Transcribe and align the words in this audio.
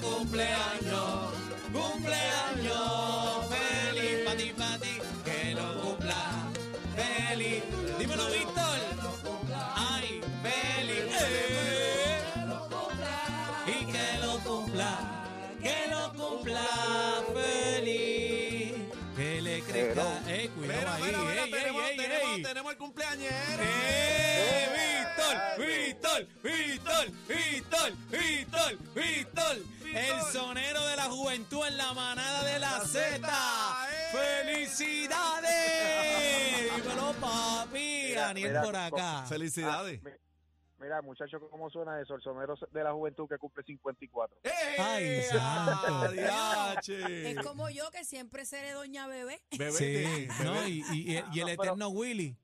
cumpleaños, 0.00 1.32
cumpleaños, 1.72 3.46
feliz 3.48 4.24
para 4.24 4.36
ti, 4.36 4.52
para 4.56 4.78
ti, 4.78 4.98
que 5.24 5.54
lo 5.54 5.80
cumpla, 5.82 6.48
feliz. 6.96 7.62
Dímelo, 7.98 8.26
Víctor. 8.30 8.78
Ay, 9.76 10.20
feliz. 10.42 11.04
eh. 11.22 12.22
Y 13.66 13.84
que 13.86 14.18
lo 14.26 14.38
cumpla, 14.40 15.24
que 15.62 15.86
lo 15.90 16.12
cumpla 16.12 16.66
feliz. 17.34 18.74
Que 19.16 19.42
le 19.42 19.60
crezca. 19.62 20.04
Eh, 20.28 20.50
cuidado 20.56 20.88
ahí. 20.92 21.02
mira, 21.02 21.18
mira, 21.18 21.44
ey, 21.44 21.50
tenemos, 21.50 21.82
ey, 21.82 21.90
ey, 21.90 21.96
tenemos, 21.96 22.30
ey. 22.36 22.42
tenemos 22.42 22.72
el 22.72 22.78
cumpleañero. 22.78 23.62
¡Eh! 23.62 24.68
Víctor, 24.76 25.66
Víctor, 25.66 26.26
Víctor, 26.42 26.49
Víctor, 27.28 27.92
Víctor, 28.10 28.78
Víctor, 28.94 29.56
el 29.94 30.20
sonero 30.32 30.84
de 30.86 30.96
la 30.96 31.04
juventud 31.04 31.66
en 31.66 31.76
la 31.76 31.92
manada 31.94 32.44
de 32.44 32.58
la 32.58 32.78
La 32.78 32.84
Z. 32.84 32.88
Zeta, 32.88 33.86
¡eh! 33.90 34.44
¡Felicidades! 35.34 36.76
Dímelo, 36.84 37.12
papi. 37.20 37.78
Mira, 38.08 38.20
Daniel 38.26 38.48
mira, 38.50 38.62
por 38.62 38.76
acá. 38.76 39.24
Felicidades. 39.28 40.00
Ah, 40.04 40.08
mi- 40.08 40.14
Mira, 40.82 41.02
muchacho, 41.02 41.38
¿cómo 41.50 41.68
suena 41.68 42.00
eso? 42.00 42.14
El 42.14 42.22
sonero 42.22 42.54
de 42.72 42.82
la 42.84 42.92
juventud 42.92 43.28
que 43.28 43.36
cumple 43.36 43.62
54. 43.64 44.34
¡Eh! 44.44 44.50
Ay, 44.78 45.22
santo. 45.24 46.10
¡Diache! 46.12 47.30
Es 47.32 47.38
como 47.44 47.68
yo 47.68 47.90
que 47.90 48.02
siempre 48.02 48.46
seré 48.46 48.72
doña 48.72 49.06
bebé. 49.06 49.42
Bebé, 49.58 49.72
Sí, 49.72 49.84
bebé. 49.84 50.28
no, 50.42 50.66
y, 50.66 50.82
y- 50.92 51.12
y 51.12 51.16
el 51.18 51.22
No, 51.26 51.34
pero- 51.44 51.52
eterno 51.64 51.88
Willy. 51.90 52.34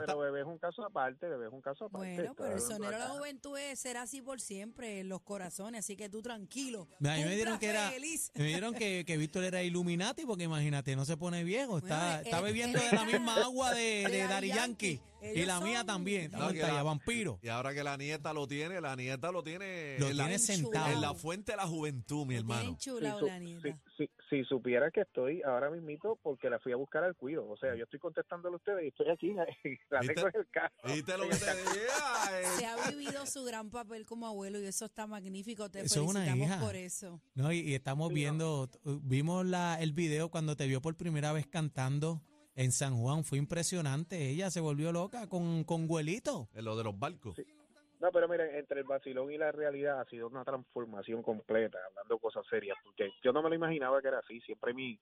¿Qué 0.00 0.06
Pero 0.06 0.18
bebé 0.18 0.40
es 0.40 0.46
un 0.46 0.58
caso 0.58 0.84
aparte, 0.84 1.26
bebé 1.28 1.46
es 1.46 1.52
un 1.52 1.60
caso 1.60 1.86
aparte. 1.86 2.14
Bueno, 2.14 2.34
pero 2.36 2.52
el 2.54 2.60
sonero 2.60 2.92
de 2.92 2.98
la 2.98 3.08
juventud 3.10 3.56
es- 3.58 3.78
será 3.78 4.02
así 4.02 4.20
por 4.22 4.40
siempre 4.40 5.00
en 5.00 5.08
los 5.08 5.22
corazones, 5.22 5.80
así 5.80 5.96
que 5.96 6.08
tú 6.08 6.22
tranquilo. 6.22 6.88
A 7.00 7.02
mí 7.16 7.24
me 7.24 7.34
dieron 7.34 7.54
Cumpla 7.54 7.58
que 7.58 7.66
era, 7.68 7.90
feliz. 7.90 8.30
me 8.34 8.44
dieron 8.44 8.74
que, 8.74 9.04
que 9.06 9.16
Víctor 9.16 9.44
era 9.44 9.62
Illuminati, 9.62 10.24
porque 10.26 10.44
imagínate, 10.44 10.94
no 10.96 11.04
se 11.04 11.16
pone 11.16 11.44
viejo, 11.44 11.78
está, 11.78 11.98
Bueno, 12.16 12.20
está 12.24 12.38
él- 12.38 12.44
bebiendo 12.44 12.78
él- 12.78 12.90
de 12.90 12.96
la 12.96 13.04
misma 13.04 13.34
agua 13.44 13.72
de, 13.74 14.06
de 14.10 14.18
Daddy 14.28 14.48
Yankee. 14.48 15.00
Y 15.22 15.44
la 15.44 15.60
mía 15.60 15.84
también, 15.84 16.30
No, 16.30 16.48
que 16.52 16.60
la- 16.60 16.82
vampiro. 16.82 17.38
Y 17.42 17.48
ahora 17.48 17.72
que 17.74 17.82
la 17.82 17.96
nieta 17.96 18.32
lo 18.32 18.46
tiene, 18.46 18.80
la 18.80 18.94
nieta 18.96 19.30
lo 19.32 19.42
tiene, 19.42 19.96
Lo 19.98 20.08
en, 20.08 20.16
la, 20.16 20.24
tiene 20.24 20.38
sentado. 20.38 20.92
en 20.92 21.00
la 21.00 21.14
fuente 21.14 21.52
de 21.52 21.56
la 21.56 21.66
juventud, 21.66 22.26
mi 22.26 22.36
hermano. 22.36 22.70
Si, 22.70 22.76
chula 22.76 23.18
su- 23.18 23.26
la 23.26 23.38
nieta. 23.38 23.68
si, 23.96 24.04
si, 24.04 24.10
si 24.30 24.44
supiera 24.44 24.90
que 24.90 25.00
estoy 25.02 25.42
ahora 25.42 25.70
mismito 25.70 26.18
porque 26.22 26.50
la 26.50 26.58
fui 26.58 26.72
a 26.72 26.76
buscar 26.76 27.02
al 27.04 27.14
cuido. 27.16 27.48
O 27.48 27.56
sea, 27.56 27.74
yo 27.76 27.84
estoy 27.84 27.98
contestándole 27.98 28.54
a 28.54 28.56
ustedes 28.56 28.84
y 28.84 28.88
estoy 28.88 29.08
aquí, 29.10 29.32
la 29.90 30.00
¿Viste? 30.00 30.14
tengo 30.14 30.28
en 30.28 30.36
el 30.40 30.48
carro. 30.50 30.74
¿Viste 30.84 31.16
lo 31.18 31.24
que 31.28 31.36
te 31.36 31.44
decía? 31.46 31.80
Eh, 32.36 32.44
Se 32.58 32.66
ha 32.66 32.90
vivido 32.90 33.24
su 33.26 33.44
gran 33.44 33.70
papel 33.70 34.04
como 34.04 34.26
abuelo 34.26 34.58
y 34.60 34.66
eso 34.66 34.84
está 34.86 35.06
magnífico. 35.06 35.70
Te 35.70 35.80
Eso 35.80 36.02
es 36.02 36.10
una 36.10 36.20
felicitamos 36.24 36.48
hija. 36.56 36.60
por 36.66 36.76
eso. 36.76 37.20
No, 37.34 37.52
y, 37.52 37.60
y 37.60 37.74
estamos 37.74 38.08
Sí, 38.08 38.12
no. 38.12 38.14
viendo, 38.14 38.70
vimos 38.84 39.46
la, 39.46 39.78
el 39.80 39.92
video 39.92 40.30
cuando 40.30 40.56
te 40.56 40.66
vio 40.66 40.82
por 40.82 40.96
primera 40.96 41.32
vez 41.32 41.46
cantando 41.46 42.20
en 42.56 42.72
San 42.72 42.96
Juan, 42.96 43.22
fue 43.24 43.38
impresionante. 43.38 44.28
Ella 44.30 44.50
se 44.50 44.60
volvió 44.60 44.90
loca 44.92 45.28
con, 45.28 45.62
con 45.64 45.86
Güelito. 45.86 46.48
en 46.54 46.64
lo 46.64 46.76
de 46.76 46.84
los 46.84 46.98
barcos. 46.98 47.36
No, 48.00 48.10
pero 48.12 48.28
miren, 48.28 48.54
entre 48.56 48.80
el 48.80 48.86
vacilón 48.86 49.32
y 49.32 49.38
la 49.38 49.52
realidad 49.52 50.00
ha 50.00 50.04
sido 50.06 50.26
una 50.28 50.44
transformación 50.44 51.22
completa, 51.22 51.78
hablando 51.88 52.18
cosas 52.18 52.44
serias, 52.50 52.76
porque 52.84 53.10
yo 53.22 53.32
no 53.32 53.42
me 53.42 53.48
lo 53.48 53.54
imaginaba 53.54 54.02
que 54.02 54.08
era 54.08 54.18
así. 54.18 54.38
Siempre 54.42 54.74
mi, 54.74 54.98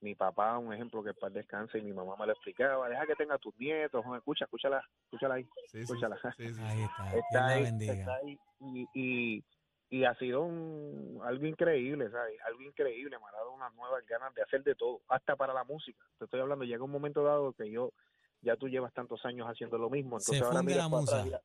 mi 0.00 0.16
papá, 0.16 0.58
un 0.58 0.72
ejemplo 0.74 1.02
que 1.04 1.14
para 1.14 1.32
descanse, 1.32 1.78
y 1.78 1.82
mi 1.82 1.92
mamá 1.92 2.16
me 2.18 2.26
lo 2.26 2.32
explicaba, 2.32 2.88
deja 2.88 3.06
que 3.06 3.14
tenga 3.14 3.38
tus 3.38 3.56
nietos, 3.58 4.04
escucha, 4.16 4.46
escúchala, 4.46 4.82
escúchala 5.04 5.34
ahí, 5.36 5.44
Sí, 5.44 5.50
sí, 5.70 5.78
escúchala. 5.80 6.18
sí, 6.36 6.48
sí. 6.54 6.60
Ahí 6.60 6.82
está, 6.82 7.04
Dios 7.12 7.24
está 7.24 7.40
la 7.40 7.46
ahí, 7.54 7.62
bendiga. 7.62 7.92
está 7.94 8.14
ahí, 8.16 8.38
y, 8.60 8.88
y, 8.94 9.44
y 9.94 10.04
ha 10.04 10.14
sido 10.16 10.42
un, 10.42 11.20
algo 11.22 11.46
increíble, 11.46 12.10
¿sabes? 12.10 12.36
Algo 12.48 12.62
increíble, 12.62 13.16
me 13.16 13.24
ha 13.28 13.38
dado 13.38 13.52
unas 13.52 13.72
nuevas 13.76 14.04
ganas 14.08 14.34
de 14.34 14.42
hacer 14.42 14.64
de 14.64 14.74
todo, 14.74 15.02
hasta 15.06 15.36
para 15.36 15.54
la 15.54 15.62
música. 15.62 16.04
Te 16.18 16.24
estoy 16.24 16.40
hablando, 16.40 16.64
llega 16.64 16.82
un 16.82 16.90
momento 16.90 17.22
dado 17.22 17.52
que 17.52 17.70
yo, 17.70 17.92
ya 18.42 18.56
tú 18.56 18.68
llevas 18.68 18.92
tantos 18.92 19.24
años 19.24 19.46
haciendo 19.46 19.78
lo 19.78 19.88
mismo, 19.88 20.18
Se 20.18 20.34
entonces 20.34 20.42
ahora 20.42 20.68
la 20.68 20.88
para 20.88 21.02
atrás 21.02 21.24
musa. 21.26 21.40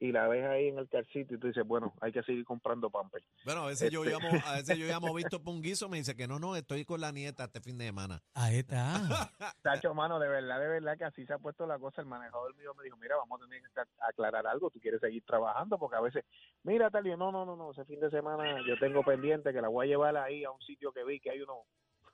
Y 0.00 0.12
la- 0.12 0.28
ves 0.28 0.44
ahí 0.46 0.68
en 0.68 0.78
el 0.78 0.88
carcito 0.88 1.34
y 1.34 1.38
tú 1.38 1.48
dices, 1.48 1.66
bueno, 1.66 1.92
hay 2.00 2.12
que 2.12 2.22
seguir 2.22 2.44
comprando 2.44 2.88
pampers. 2.90 3.24
Bueno, 3.44 3.62
a 3.64 3.66
veces 3.66 3.90
yo 3.90 4.04
Este- 4.04 4.14
llamo, 4.14 4.38
a 4.46 4.52
veces 4.56 4.78
yo 4.78 4.86
llamo 4.86 5.12
Víctor 5.14 5.42
Ponguizo, 5.44 5.88
me 5.88 5.96
dice 5.98 6.14
que 6.16 6.28
no, 6.28 6.38
no, 6.38 6.54
estoy 6.56 6.84
con 6.84 7.00
la 7.00 7.10
nieta 7.12 7.44
este 7.44 7.60
fin 7.60 7.78
de 7.78 7.86
semana. 7.86 8.22
Ahí 8.34 8.58
está. 8.58 8.94
Tacho, 9.62 9.94
mano, 9.94 10.18
de 10.18 10.28
verdad, 10.28 10.60
de 10.60 10.68
verdad 10.68 10.96
que 10.98 11.04
así 11.04 11.26
se 11.26 11.32
ha 11.32 11.38
puesto 11.38 11.66
la 11.66 11.78
cosa. 11.78 12.00
El 12.00 12.06
manejador 12.06 12.54
mío 12.56 12.74
me 12.74 12.84
dijo, 12.84 12.96
mira, 12.96 13.16
vamos 13.16 13.40
a 13.40 13.44
tener 13.46 13.62
que 13.62 13.80
ac- 13.80 13.88
aclarar 14.08 14.46
algo, 14.46 14.70
tú 14.70 14.78
quieres 14.80 15.00
seguir 15.00 15.24
trabajando, 15.24 15.78
porque 15.78 15.96
a 15.96 16.00
veces, 16.00 16.24
mira, 16.62 16.90
tal, 16.90 17.06
y 17.06 17.10
yo, 17.10 17.16
no, 17.16 17.32
no, 17.32 17.44
no, 17.44 17.56
no, 17.56 17.72
ese 17.72 17.84
fin 17.84 18.00
de 18.00 18.10
semana 18.10 18.60
yo 18.66 18.78
tengo 18.78 19.02
pendiente 19.02 19.52
que 19.52 19.60
la 19.60 19.68
voy 19.68 19.86
a 19.86 19.88
llevar 19.88 20.16
ahí 20.16 20.44
a 20.44 20.50
un 20.50 20.60
sitio 20.62 20.92
que 20.92 21.04
vi 21.04 21.18
que 21.20 21.30
hay 21.30 21.40
unos 21.42 21.58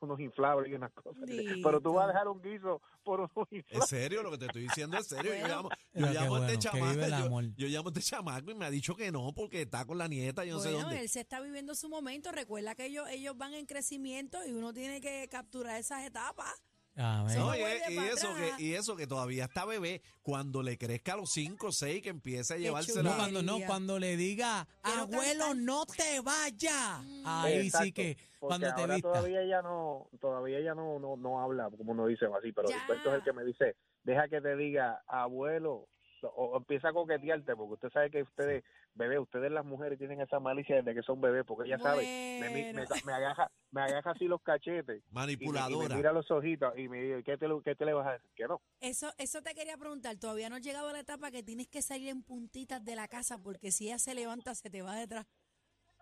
unos 0.04 0.20
inflables 0.20 0.70
y 0.70 0.74
unas 0.74 0.92
cosas. 0.92 1.22
Pero 1.26 1.80
tú 1.80 1.92
vas 1.94 2.04
a 2.04 2.08
dejar 2.08 2.28
un 2.28 2.40
guiso 2.40 2.80
por 3.02 3.20
unos 3.20 3.30
¿En 3.50 3.58
inflables. 3.58 3.88
serio? 3.88 4.22
Lo 4.22 4.30
que 4.30 4.38
te 4.38 4.46
estoy 4.46 4.62
diciendo 4.62 4.96
es 4.98 5.06
serio. 5.06 5.34
Yo 5.34 5.46
llamo, 5.48 5.68
yo 5.94 6.34
a 6.34 6.46
este 6.46 6.58
chamaco. 6.58 7.40
Yo, 7.56 7.66
llamo 7.68 7.88
a 7.88 7.90
este 7.90 8.00
chamaco 8.02 8.50
y 8.50 8.54
me 8.54 8.64
ha 8.66 8.70
dicho 8.70 8.94
que 8.96 9.10
no, 9.10 9.32
porque 9.34 9.62
está 9.62 9.84
con 9.84 9.98
la 9.98 10.08
nieta, 10.08 10.44
yo 10.44 10.54
no 10.54 10.60
sé 10.60 10.68
Bueno, 10.70 10.84
dónde. 10.84 11.00
él 11.00 11.08
se 11.08 11.20
está 11.20 11.40
viviendo 11.40 11.74
su 11.74 11.88
momento. 11.88 12.30
Recuerda 12.32 12.74
que 12.74 12.86
ellos, 12.86 13.06
ellos 13.10 13.36
van 13.36 13.54
en 13.54 13.66
crecimiento 13.66 14.38
y 14.46 14.52
uno 14.52 14.72
tiene 14.72 15.00
que 15.00 15.28
capturar 15.28 15.78
esas 15.80 16.04
etapas. 16.06 16.52
Amén. 16.96 17.36
No, 17.38 17.46
No 17.46 17.56
y, 17.56 17.98
eso 18.08 18.34
que, 18.34 18.62
y 18.62 18.74
eso 18.74 18.96
que 18.96 19.06
todavía 19.06 19.44
está 19.44 19.64
bebé, 19.64 20.00
cuando 20.22 20.62
le 20.62 20.78
crezca 20.78 21.14
a 21.14 21.16
los 21.16 21.30
5 21.32 21.66
o 21.66 21.72
6, 21.72 22.02
que 22.02 22.10
empiece 22.10 22.54
a 22.54 22.56
llevársela. 22.56 23.10
No, 23.10 23.16
cuando 23.16 23.42
no, 23.42 23.58
cuando 23.66 23.98
le 23.98 24.16
diga, 24.16 24.66
Quiero 24.82 25.00
abuelo, 25.02 25.44
cantar". 25.46 25.56
no 25.56 25.86
te 25.86 26.20
vayas. 26.20 27.04
Ahí 27.24 27.70
sí 27.70 27.92
que, 27.92 28.16
cuando 28.38 28.72
te 28.74 28.86
vista. 28.86 29.08
todavía 29.10 29.42
ella 29.42 29.62
no, 29.62 30.08
todavía 30.20 30.58
ella 30.58 30.74
no, 30.74 30.98
no, 30.98 31.16
no 31.16 31.40
habla, 31.40 31.68
como 31.70 31.92
uno 31.92 32.06
dice 32.06 32.26
así, 32.26 32.52
pero 32.52 32.68
cuento 32.86 33.08
es 33.10 33.14
el 33.16 33.22
que 33.24 33.32
me 33.32 33.44
dice, 33.44 33.76
deja 34.04 34.28
que 34.28 34.40
te 34.40 34.54
diga, 34.56 35.02
abuelo, 35.08 35.88
o, 36.22 36.28
o 36.28 36.56
empieza 36.56 36.88
a 36.88 36.92
coquetearte, 36.92 37.56
porque 37.56 37.74
usted 37.74 37.90
sabe 37.90 38.10
que 38.10 38.22
ustedes, 38.22 38.62
bebé, 38.94 39.18
ustedes 39.18 39.50
las 39.50 39.64
mujeres 39.64 39.98
tienen 39.98 40.20
esa 40.20 40.40
malicia 40.40 40.76
desde 40.76 40.94
que 40.94 41.02
son 41.02 41.20
bebés, 41.20 41.44
porque 41.46 41.68
ella 41.68 41.78
sabe, 41.78 42.02
me, 42.40 42.48
mi- 42.50 42.62
me, 42.72 42.72
Bueno. 42.86 42.94
me 43.04 43.12
agaja, 43.12 43.50
me 43.70 43.80
agaja 43.82 44.10
así 44.12 44.26
los 44.26 44.40
cachetes, 44.42 44.98
y 44.98 45.00
me, 45.00 45.02
y 45.02 45.04
me 45.06 45.12
Manipuladora. 45.14 45.96
mira 45.96 46.12
los 46.12 46.30
ojitos, 46.30 46.76
y 46.78 46.88
me 46.88 47.02
dice, 47.02 47.22
¿qué 47.24 47.36
te, 47.36 47.46
qué 47.64 47.74
te 47.74 47.84
le 47.84 47.92
vas 47.92 48.06
a 48.06 48.12
decir? 48.12 48.30
Que 48.34 48.46
no. 48.46 48.60
Eso, 48.80 49.12
eso 49.18 49.42
te 49.42 49.54
quería 49.54 49.76
preguntar. 49.76 50.16
Todavía 50.16 50.48
no 50.48 50.56
has 50.56 50.62
llegado 50.62 50.88
a 50.88 50.92
la 50.92 51.00
etapa 51.00 51.30
que 51.30 51.42
tienes 51.42 51.68
que 51.68 51.82
salir 51.82 52.08
en 52.08 52.22
puntitas 52.22 52.84
de 52.84 52.96
la 52.96 53.08
casa 53.08 53.38
porque 53.38 53.70
si 53.72 53.86
ella 53.86 53.98
se 53.98 54.14
levanta 54.14 54.54
se 54.54 54.70
te 54.70 54.82
va 54.82 54.94
detrás. 54.96 55.26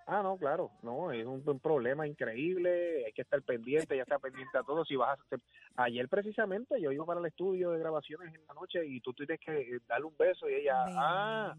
Ah, 0.05 0.21
no, 0.21 0.37
claro, 0.37 0.73
no, 0.83 1.13
es 1.13 1.25
un, 1.25 1.49
un 1.49 1.61
problema 1.61 2.09
increíble, 2.09 3.07
hay 3.07 3.13
que 3.13 3.23
estar 3.23 3.41
pendiente, 3.43 3.97
ya 3.97 4.03
está 4.03 4.19
pendiente 4.19 4.59
a 4.59 4.65
todo. 4.65 4.85
Si 4.85 4.97
vas 4.97 5.17
a 5.17 5.23
hacer- 5.23 5.41
ayer 5.77 6.09
precisamente 6.09 6.81
yo 6.81 6.91
iba 6.91 7.07
para 7.07 7.21
el 7.21 7.27
estudio 7.27 7.71
de 7.71 7.79
grabaciones 7.79 8.35
en 8.35 8.45
la 8.49 8.53
noche 8.55 8.85
y 8.85 9.01
tú 9.01 9.13
tienes 9.15 9.39
que 9.39 9.61
eh, 9.61 9.81
darle 9.87 10.07
un 10.07 10.17
beso 10.17 10.51
y 10.51 10.55
ella, 10.55 10.75
ah, 10.89 11.55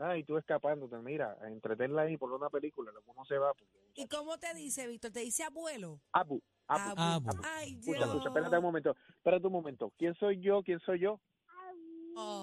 ah, 0.00 0.16
y 0.16 0.24
tú 0.24 0.36
escapándote, 0.38 0.96
mira, 0.98 1.36
a 1.40 1.48
entretenerla 1.48 2.02
ahí 2.02 2.16
por 2.16 2.32
una 2.32 2.48
película, 2.50 2.90
luego 2.92 3.12
uno 3.12 3.24
se 3.24 3.38
va. 3.38 3.52
porque- 3.54 3.78
¿Y 3.94 4.06
cómo 4.08 4.38
te 4.38 4.52
dice, 4.54 4.86
Víctor? 4.86 5.10
¿Te 5.12 5.20
dice 5.20 5.44
abuelo? 5.44 6.00
Abu, 6.12 6.40
abu, 6.66 7.00
Abu. 7.00 7.30
Ay, 7.44 7.74
Dios. 7.76 7.86
Escucha, 7.96 8.04
escucha, 8.06 8.28
espérate 8.28 8.56
un 8.56 8.62
momento, 8.62 8.96
espérate 9.16 9.46
un 9.46 9.52
momento. 9.52 9.92
¿Quién 9.98 10.14
soy 10.14 10.40
yo? 10.40 10.62
¿Quién 10.62 10.80
soy 10.80 11.00
yo? 11.00 11.20
Oh. 12.16 12.42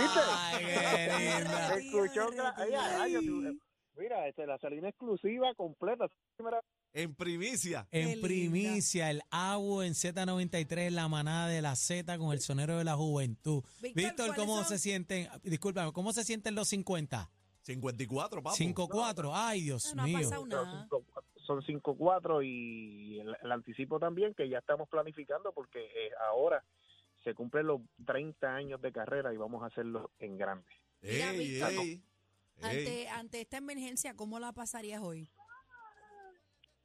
¿Viste? 0.00 0.20
Ay, 0.26 0.64
qué 0.64 1.18
linda. 1.18 1.74
Escuchó, 1.76 2.28
ay, 2.56 3.52
mira, 3.96 4.26
este, 4.26 4.46
la 4.46 4.58
salida 4.58 4.88
exclusiva, 4.88 5.54
completa. 5.54 6.06
Primera- 6.36 6.60
En 6.94 7.14
primicia. 7.14 7.86
Qué 7.90 8.02
En 8.02 8.08
linda. 8.10 8.26
primicia, 8.26 9.10
el 9.10 9.22
agua 9.30 9.86
en 9.86 9.94
Z93, 9.94 10.90
la 10.90 11.08
manada 11.08 11.48
de 11.48 11.62
la 11.62 11.74
Z 11.74 12.18
con 12.18 12.32
el 12.32 12.40
sonero 12.40 12.76
de 12.76 12.84
la 12.84 12.96
juventud. 12.96 13.62
Víctor, 13.80 13.94
Víctor, 13.94 14.26
¿cuáles 14.28 14.36
¿cómo 14.36 14.56
son? 14.58 14.64
se 14.66 14.78
sienten? 14.78 15.28
Discúlpame, 15.42 15.92
¿cómo 15.92 16.12
se 16.12 16.22
sienten 16.24 16.54
los 16.54 16.68
50? 16.68 17.30
54, 17.62 18.42
papo. 18.42 18.56
5-4. 18.56 19.30
Ay, 19.34 19.62
Dios 19.62 19.94
No 19.94 20.02
ha 20.02 20.06
mío. 20.06 20.18
pasado 20.18 20.44
Pero 20.48 20.64
nada. 20.64 20.82
cinco- 20.82 21.04
son 21.46 21.62
5-4 21.62 22.42
y 22.44 23.18
el, 23.20 23.36
el 23.42 23.52
anticipo 23.52 23.98
también 23.98 24.32
que 24.34 24.48
ya 24.48 24.58
estamos 24.58 24.88
planificando 24.88 25.52
porque 25.52 25.80
eh, 25.80 26.10
ahora 26.30 26.62
se 27.24 27.34
cumplen 27.34 27.66
los 27.66 27.80
30 28.06 28.54
años 28.54 28.80
de 28.82 28.92
carrera 28.92 29.32
y 29.32 29.36
vamos 29.36 29.62
a 29.62 29.66
hacerlo 29.66 30.10
en 30.20 30.36
grande. 30.38 30.66
Mira, 31.00 31.32
Ey, 31.32 31.38
Víctor. 31.38 31.70
ey, 31.70 31.78
ey. 31.78 32.02
Ante, 32.62 33.08
ante 33.08 33.40
esta 33.40 33.56
emergencia, 33.56 34.14
¿cómo 34.14 34.38
la 34.38 34.52
pasarías 34.52 35.02
hoy? 35.02 35.28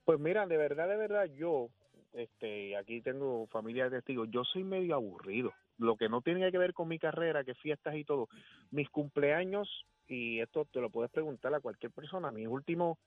Pues 0.08 0.22
mira, 0.22 0.48
de 0.48 0.56
verdad, 0.56 0.88
de 0.88 0.96
verdad, 0.96 1.26
yo, 1.26 1.68
este, 2.14 2.78
aquí 2.78 3.02
tengo 3.02 3.46
familia 3.48 3.90
de 3.90 3.98
testigos, 3.98 4.30
yo 4.32 4.46
soy 4.46 4.64
medio 4.64 4.96
aburrido. 4.96 5.52
Lo 5.80 5.98
que 5.98 6.08
no 6.08 6.22
tiene 6.22 6.50
que 6.50 6.58
ver 6.58 6.74
con 6.74 6.88
mi 6.88 6.98
carrera, 6.98 7.44
que 7.44 7.56
fiestas 7.56 7.94
y 7.94 8.06
todo, 8.06 8.30
mis 8.72 8.90
cumpleaños, 8.90 9.86
y 10.08 10.40
esto 10.40 10.64
te 10.64 10.80
lo 10.80 10.90
puedes 10.90 11.12
preguntar 11.12 11.54
a 11.54 11.60
cualquier 11.60 11.92
persona, 11.92 12.32
mis 12.32 12.48
últimos 12.48 12.98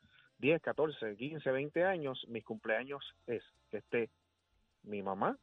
10, 0.41 0.61
14, 0.61 1.17
15, 1.17 1.51
20 1.51 1.85
años, 1.85 2.23
mis 2.29 2.45
cumpleaños 2.45 3.03
es 3.27 3.43
que 3.71 3.79
esté 3.79 4.11
mi 4.83 5.03
mamá, 5.03 5.39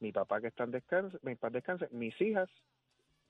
mi 0.00 0.10
papá 0.10 0.40
que 0.40 0.48
están 0.48 0.72
descanse, 0.72 1.16
mis 1.22 1.38
papás 1.38 1.52
descansen, 1.52 1.88
mis 1.92 2.20
hijas 2.20 2.50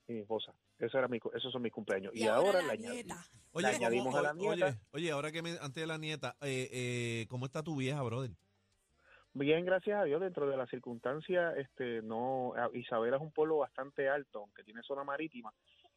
mi 0.09 0.21
esposa. 0.21 0.53
Eso 0.79 0.99
era 0.99 1.09
mi, 1.09 1.19
esos 1.35 1.53
son 1.53 1.63
mis 1.63 1.73
cumpleaños. 1.73 2.13
Y, 2.15 2.21
Y 2.25 2.27
ahora, 2.27 2.59
ahora 2.61 2.63
le 2.63 2.67
la 2.69 2.93
nieta. 2.93 3.25
Oye, 3.53 3.67
añadimos 3.67 4.07
¿cómo- 4.07 4.19
a 4.19 4.23
la 4.23 4.35
nieta. 4.35 4.79
Oye, 4.93 5.11
ahora 5.11 5.33
que 5.33 5.43
me, 5.43 5.51
antes 5.51 5.75
de 5.75 5.87
la 5.87 5.99
nieta, 5.99 6.37
eh, 6.43 6.69
eh, 6.73 7.27
¿cómo 7.29 7.47
está 7.47 7.63
tu 7.63 7.77
vieja, 7.77 8.03
brother? 8.03 8.31
Bien, 9.33 9.65
gracias 9.65 9.99
a 10.01 10.05
Dios, 10.05 10.21
dentro 10.21 10.49
de 10.49 10.57
las 10.57 10.71
circunstancias, 10.71 11.57
este, 11.57 12.03
no, 12.03 12.53
Isabela 12.73 13.17
es 13.17 13.23
un 13.23 13.33
pueblo 13.33 13.59
bastante 13.59 14.09
alto, 14.09 14.41
aunque 14.41 14.63
tiene 14.63 14.81
zona 14.83 15.03
marítima, 15.03 15.53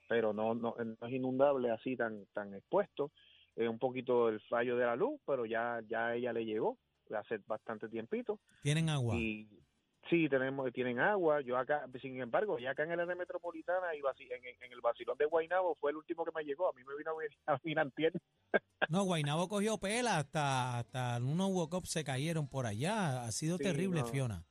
pero 0.09 0.33
no, 0.33 0.55
no, 0.55 0.75
no 0.75 1.07
es 1.07 1.13
inundable 1.13 1.69
así 1.69 1.95
tan, 1.95 2.25
tan 2.33 2.53
expuesto. 2.55 3.11
Eh, 3.55 3.67
un 3.67 3.77
poquito 3.77 4.29
el 4.29 4.39
fallo 4.41 4.75
de 4.77 4.85
la 4.85 4.95
luz, 4.95 5.19
pero 5.25 5.45
ya, 5.45 5.81
ya 5.87 6.15
ella 6.15 6.33
le 6.33 6.45
llegó 6.45 6.77
hace 7.15 7.39
bastante 7.45 7.87
tiempito. 7.89 8.39
Tienen 8.61 8.89
agua. 8.89 9.15
Y 9.15 9.47
sí, 10.09 10.29
tenemos, 10.29 10.71
tienen 10.73 10.99
agua. 10.99 11.41
Yo 11.41 11.57
acá, 11.57 11.85
sin 12.01 12.19
embargo, 12.21 12.59
ya 12.59 12.71
acá 12.71 12.83
en 12.83 12.91
el 12.91 12.99
área 12.99 13.15
metropolitana 13.15 13.95
y 13.95 13.99
en, 13.99 14.45
en 14.61 14.71
el 14.71 14.81
vacilón 14.81 15.17
de 15.17 15.25
Guaynabo 15.25 15.75
fue 15.75 15.91
el 15.91 15.97
último 15.97 16.25
que 16.25 16.31
me 16.35 16.43
llegó. 16.43 16.69
A 16.69 16.73
mí 16.73 16.83
me 16.83 16.95
vino 16.95 17.11
a 17.11 17.15
venir 17.15 17.37
a 17.45 17.57
venir 17.63 17.79
antier. 17.79 18.13
No, 18.89 19.03
Guainabo 19.03 19.49
cogió 19.49 19.77
pela 19.77 20.17
hasta, 20.19 20.77
hasta 20.79 21.17
unos 21.17 21.49
walk 21.51 21.83
se 21.85 22.03
cayeron 22.03 22.47
por 22.47 22.65
allá. 22.65 23.23
Ha 23.23 23.31
sido 23.31 23.57
Sí, 23.57 23.63
terrible, 23.63 24.01
no. 24.01 24.05
Fiona. 24.07 24.43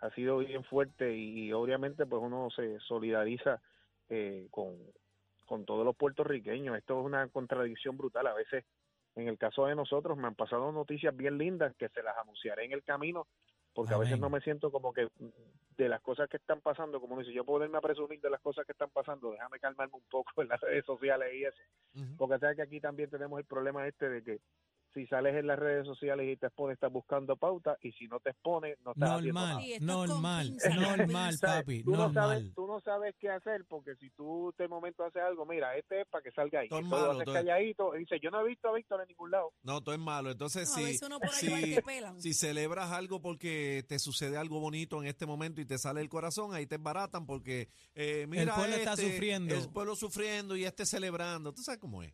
ha 0.00 0.10
sido 0.10 0.38
bien 0.38 0.62
fuerte 0.64 1.16
y, 1.16 1.52
obviamente 1.52 2.06
pues 2.06 2.22
uno 2.22 2.48
se 2.54 2.78
solidariza 2.80 3.60
eh, 4.08 4.46
con, 4.50 4.76
con 5.46 5.64
todos 5.64 5.84
los 5.84 5.96
puertorriqueños. 5.96 6.76
Esto 6.76 7.00
es 7.00 7.06
una 7.06 7.26
contradicción 7.28 7.96
brutal. 7.96 8.26
A 8.28 8.34
veces, 8.34 8.64
en 9.16 9.28
el 9.28 9.38
caso 9.38 9.66
de 9.66 9.74
nosotros, 9.74 10.16
me 10.16 10.28
han 10.28 10.34
pasado 10.36 10.70
noticias 10.70 11.16
bien 11.16 11.38
lindas 11.38 11.74
que 11.76 11.88
se 11.88 12.02
las 12.02 12.16
anunciaré 12.18 12.66
en 12.66 12.72
el 12.72 12.84
camino, 12.84 13.26
porque 13.78 13.94
a 13.94 13.98
veces 13.98 14.18
no 14.18 14.28
me 14.28 14.40
siento 14.40 14.72
como 14.72 14.92
que 14.92 15.06
de 15.76 15.88
las 15.88 16.00
cosas 16.00 16.28
que 16.28 16.38
están 16.38 16.60
pasando, 16.60 17.00
como 17.00 17.16
dice, 17.20 17.32
yo 17.32 17.44
poderme 17.44 17.78
a 17.78 17.80
presumir 17.80 18.20
de 18.20 18.28
las 18.28 18.40
cosas 18.40 18.66
que 18.66 18.72
están 18.72 18.90
pasando, 18.90 19.30
déjame 19.30 19.60
calmarme 19.60 19.94
un 19.94 20.08
poco 20.10 20.32
en 20.42 20.48
las 20.48 20.60
redes 20.60 20.84
sociales 20.84 21.32
y 21.32 21.44
eso. 21.44 21.62
Porque 22.16 22.40
sabes 22.40 22.56
que 22.56 22.62
aquí 22.62 22.80
también 22.80 23.08
tenemos 23.08 23.38
el 23.38 23.44
problema 23.44 23.86
este 23.86 24.08
de 24.08 24.24
que 24.24 24.40
si 24.94 25.06
sales 25.06 25.34
en 25.36 25.46
las 25.46 25.58
redes 25.58 25.86
sociales 25.86 26.28
y 26.28 26.36
te 26.36 26.46
expones, 26.46 26.74
estás 26.74 26.92
buscando 26.92 27.36
pauta, 27.36 27.76
y 27.82 27.92
si 27.92 28.06
no 28.06 28.20
te 28.20 28.30
expones, 28.30 28.78
no 28.84 28.92
estás 28.92 29.10
haciendo 29.10 29.40
nada. 29.40 29.60
Normal, 29.80 30.56
normal, 30.60 30.98
normal, 30.98 31.38
papi, 31.40 31.82
tú 31.82 31.92
no 31.92 32.12
sabes 32.12 32.54
tú 32.54 32.66
no 32.66 32.80
sabes 32.80 33.14
qué 33.20 33.30
hacer 33.30 33.64
porque 33.66 33.96
si 33.96 34.10
tú 34.10 34.54
de 34.58 34.68
momento 34.68 35.04
haces 35.04 35.22
algo 35.22 35.44
mira 35.46 35.76
este 35.76 36.02
es 36.02 36.06
para 36.08 36.22
que 36.22 36.30
salga 36.32 36.60
ahí 36.60 36.68
Todo 36.68 36.80
es 36.80 36.86
Eso 36.86 36.94
lo 36.94 37.00
malo, 37.00 37.12
haces 37.12 37.24
todo 37.24 37.34
calladito 37.34 37.96
y 37.96 38.00
dice 38.00 38.18
yo 38.20 38.30
no 38.30 38.40
he 38.40 38.48
visto 38.48 38.68
a 38.68 38.72
Víctor 38.74 39.00
en 39.02 39.08
ningún 39.08 39.30
lado 39.30 39.52
No, 39.62 39.82
todo 39.82 39.94
es 39.94 40.00
malo. 40.00 40.30
Entonces, 40.30 40.68
No, 40.68 40.84
a 40.84 41.28
si, 41.28 41.80
si- 42.18 42.34
celebras 42.34 42.92
algo 42.92 43.20
porque 43.20 43.84
te 43.88 43.98
sucede 43.98 44.36
algo 44.36 44.60
bonito 44.60 45.00
en 45.00 45.08
este 45.08 45.26
momento 45.26 45.60
y 45.60 45.66
te 45.66 45.78
sale 45.78 46.00
el 46.00 46.08
corazón, 46.08 46.54
ahí 46.54 46.66
te 46.66 46.76
embaratan 46.76 47.26
porque, 47.26 47.68
eh, 47.94 48.26
mira, 48.28 48.54
pueblo 48.54 48.76
está 48.76 48.92
este, 48.92 49.12
sufriendo. 49.12 49.54
El 49.54 49.68
pueblo 49.70 49.96
sufriendo 49.96 50.56
y 50.56 50.64
este 50.64 50.86
celebrando. 50.86 51.52
¿Tú 51.52 51.62
sabes 51.62 51.80
cómo 51.80 52.02
es? 52.02 52.12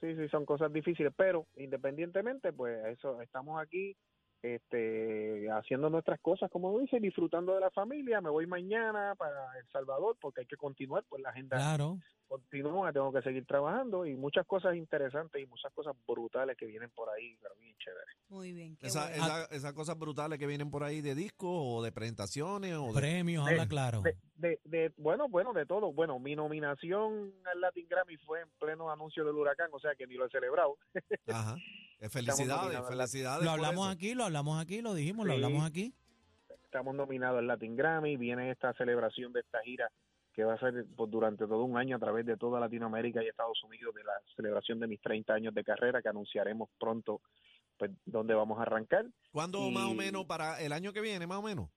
Sí 0.00 0.14
sí 0.16 0.28
son 0.28 0.44
cosas 0.44 0.72
difíciles 0.72 1.12
pero 1.16 1.46
independientemente 1.56 2.52
pues 2.52 2.84
eso 2.86 3.20
estamos 3.22 3.60
aquí 3.60 3.96
este 4.42 5.50
haciendo 5.50 5.90
nuestras 5.90 6.20
cosas 6.20 6.50
como 6.50 6.78
dice 6.78 7.00
disfrutando 7.00 7.54
de 7.54 7.60
la 7.60 7.70
familia 7.70 8.20
me 8.20 8.30
voy 8.30 8.46
mañana 8.46 9.14
para 9.16 9.58
El 9.58 9.66
Salvador 9.68 10.16
porque 10.20 10.42
hay 10.42 10.46
que 10.46 10.56
continuar 10.56 11.04
pues 11.08 11.22
la 11.22 11.30
agenda 11.30 11.56
Claro. 11.56 11.98
Continúa 12.28 12.92
tengo 12.92 13.12
que 13.12 13.22
seguir 13.22 13.46
trabajando 13.46 14.04
y 14.06 14.16
muchas 14.16 14.46
cosas 14.46 14.74
interesantes 14.76 15.40
y 15.42 15.46
muchas 15.46 15.72
cosas 15.72 15.94
brutales 16.06 16.56
que 16.56 16.66
vienen 16.66 16.90
por 16.90 17.08
ahí 17.10 17.36
pero 17.40 17.54
bien 17.56 17.76
chévere 17.78 18.06
Muy 18.28 18.52
bien, 18.52 18.76
qué 18.76 18.88
Esa- 18.88 19.08
bueno. 19.08 19.24
esa- 19.24 19.44
esas 19.54 19.72
cosas 19.72 19.98
brutales 19.98 20.38
que 20.38 20.46
vienen 20.46 20.70
por 20.70 20.82
ahí 20.84 21.00
de 21.00 21.14
discos 21.14 21.50
o 21.52 21.82
de 21.82 21.92
presentaciones 21.92 22.74
o 22.74 22.86
de... 22.88 23.00
Premios, 23.00 23.44
de- 23.46 23.52
habla 23.52 23.68
claro. 23.68 24.02
de, 24.02 24.16
de, 24.36 24.60
de- 24.64 24.92
bueno, 24.96 25.28
bueno, 25.28 25.52
de 25.52 25.64
todo. 25.66 25.92
Bueno, 25.92 26.18
mi 26.18 26.34
nominación 26.34 27.32
al 27.44 27.60
Latin 27.60 27.86
Grammy 27.88 28.16
fue 28.18 28.40
en 28.40 28.48
pleno 28.58 28.90
anuncio 28.90 29.24
del 29.24 29.34
huracán, 29.36 29.68
o 29.72 29.78
sea 29.80 29.94
que 29.94 30.06
ni 30.06 30.14
lo 30.14 30.26
he 30.26 30.30
celebrado. 30.30 30.76
Ajá. 31.28 31.56
Felicidades, 32.10 32.78
felicidades. 32.88 33.44
Lo 33.44 33.50
hablamos 33.50 33.88
aquí, 33.88 34.14
lo 34.14 34.24
hablamos 34.24 34.60
aquí, 34.62 34.82
lo 34.82 34.94
dijimos, 34.94 35.26
lo 35.26 35.32
hablamos 35.34 35.64
aquí. 35.64 35.94
Estamos 36.64 36.94
nominados 36.94 37.38
al 37.38 37.46
Latin 37.46 37.74
Grammy, 37.76 38.16
viene 38.16 38.50
esta 38.50 38.72
celebración 38.74 39.32
de 39.32 39.40
esta 39.40 39.60
gira 39.62 39.90
que 40.36 40.44
va 40.44 40.52
a 40.52 40.58
ser 40.58 40.84
pues, 40.94 41.10
durante 41.10 41.46
todo 41.46 41.64
un 41.64 41.78
año 41.78 41.96
a 41.96 41.98
través 41.98 42.26
de 42.26 42.36
toda 42.36 42.60
Latinoamérica 42.60 43.24
y 43.24 43.26
Estados 43.28 43.58
Unidos 43.64 43.94
de 43.94 44.04
la 44.04 44.12
celebración 44.36 44.78
de 44.78 44.86
mis 44.86 45.00
30 45.00 45.32
años 45.32 45.54
de 45.54 45.64
carrera 45.64 46.02
que 46.02 46.10
anunciaremos 46.10 46.68
pronto 46.78 47.22
pues 47.78 47.90
dónde 48.04 48.34
vamos 48.34 48.58
a 48.58 48.62
arrancar. 48.62 49.06
¿Cuándo 49.32 49.66
Y- 49.66 49.72
más 49.72 49.84
o 49.90 49.94
menos 49.94 50.26
para 50.26 50.60
el 50.60 50.72
año 50.72 50.92
que 50.92 51.00
viene, 51.00 51.26
más 51.26 51.38
o 51.38 51.42
menos? 51.42 51.70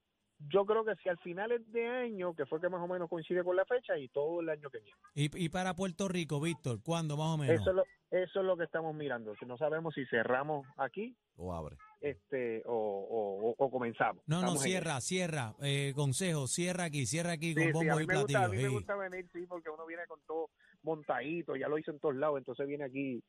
Yo 0.47 0.65
creo 0.65 0.85
que 0.85 0.95
si 1.03 1.09
al 1.09 1.17
finales 1.19 1.61
de 1.71 1.85
año, 1.85 2.33
que 2.33 2.45
fue 2.45 2.61
que 2.61 2.69
más 2.69 2.81
o 2.81 2.87
menos 2.87 3.09
coincide 3.09 3.43
con 3.43 3.55
la 3.57 3.65
fecha, 3.65 3.97
y 3.97 4.07
todo 4.07 4.39
el 4.39 4.49
año 4.49 4.69
que 4.69 4.79
viene. 4.79 4.97
Y, 5.13 5.45
y 5.45 5.49
para 5.49 5.75
Puerto 5.75 6.07
Rico, 6.07 6.39
Víctor, 6.39 6.79
¿cuándo 6.81 7.17
más 7.17 7.27
o 7.35 7.37
menos? 7.37 7.59
Eso 7.61 7.69
es, 7.71 7.75
lo, 7.75 7.83
eso 8.11 8.39
es 8.39 8.45
lo 8.45 8.55
que 8.55 8.63
estamos 8.63 8.95
mirando. 8.95 9.33
Que 9.37 9.45
no 9.45 9.57
sabemos 9.57 9.93
si 9.93 10.05
cerramos 10.05 10.65
aquí 10.77 11.15
O 11.35 11.53
abre. 11.53 11.75
este 11.99 12.63
o, 12.65 12.71
o, 12.73 13.49
o- 13.49 13.55
o 13.57 13.69
comenzamos. 13.71 14.23
No, 14.27 14.37
no, 14.37 14.41
Estamos 14.43 14.63
cierra, 14.63 15.01
cierra. 15.01 15.55
Eh, 15.61 15.91
consejo, 15.93 16.47
cierra 16.47 16.85
aquí, 16.85 17.05
cierra 17.05 17.33
aquí 17.33 17.51
eso. 17.51 17.59
con 17.59 17.63
Sí, 17.63 17.79
sí, 17.81 17.89
a 17.89 17.93
bombo 17.95 18.01
y 18.01 18.07
me 18.07 18.21
gusta, 18.21 18.43
a 18.45 18.47
mí 18.49 18.57
me 18.57 18.63
sí. 18.63 18.73
gusta 18.73 18.95
venir, 18.95 19.29
sí, 19.33 19.45
porque 19.45 19.69
uno 19.69 19.85
viene 19.85 20.03
con 20.07 20.19
todo 20.25 20.49
montadito, 20.83 21.57
ya 21.57 21.67
lo 21.67 21.77
hizo 21.77 21.91
en 21.91 21.99
todos 21.99 22.15
lados, 22.15 22.37
entonces 22.37 22.65
viene 22.65 22.85
aquí 22.85 23.21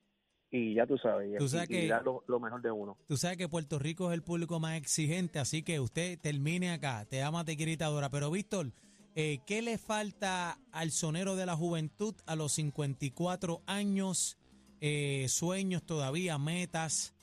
y 0.51 0.75
ya 0.75 0.87
tú 0.87 0.99
sabes, 0.99 1.37
Tú 1.39 1.49
sabes 1.49 1.71
y 1.71 1.73
que- 1.75 1.89
lo, 2.05 2.25
lo 2.27 2.41
mejor 2.41 2.61
de 2.63 2.71
uno. 2.71 2.97
Tú 3.07 3.17
sabes 3.17 3.37
que 3.37 3.49
Puerto 3.49 3.79
Rico 3.79 4.11
es 4.11 4.15
el 4.15 4.23
público 4.23 4.59
más 4.61 4.77
exigente, 4.77 5.39
así 5.39 5.63
que 5.63 5.79
usted 5.81 6.19
termine 6.21 6.73
acá. 6.73 7.05
Te 7.09 7.23
ama, 7.23 7.45
te 7.45 7.57
quiere. 7.57 7.77
Pero, 8.11 8.31
Víctor, 8.31 8.73
eh, 9.15 9.39
¿qué 9.47 9.63
le 9.63 9.79
falta 9.79 10.59
al 10.73 10.91
sonero 10.91 11.37
de 11.37 11.47
la 11.47 11.57
juventud 11.57 12.15
a 12.27 12.35
los 12.37 12.53
54 12.53 13.63
años? 13.67 14.37
Eh, 14.81 15.27
sueños 15.29 15.85
todavía, 15.85 16.39
metas. 16.39 17.15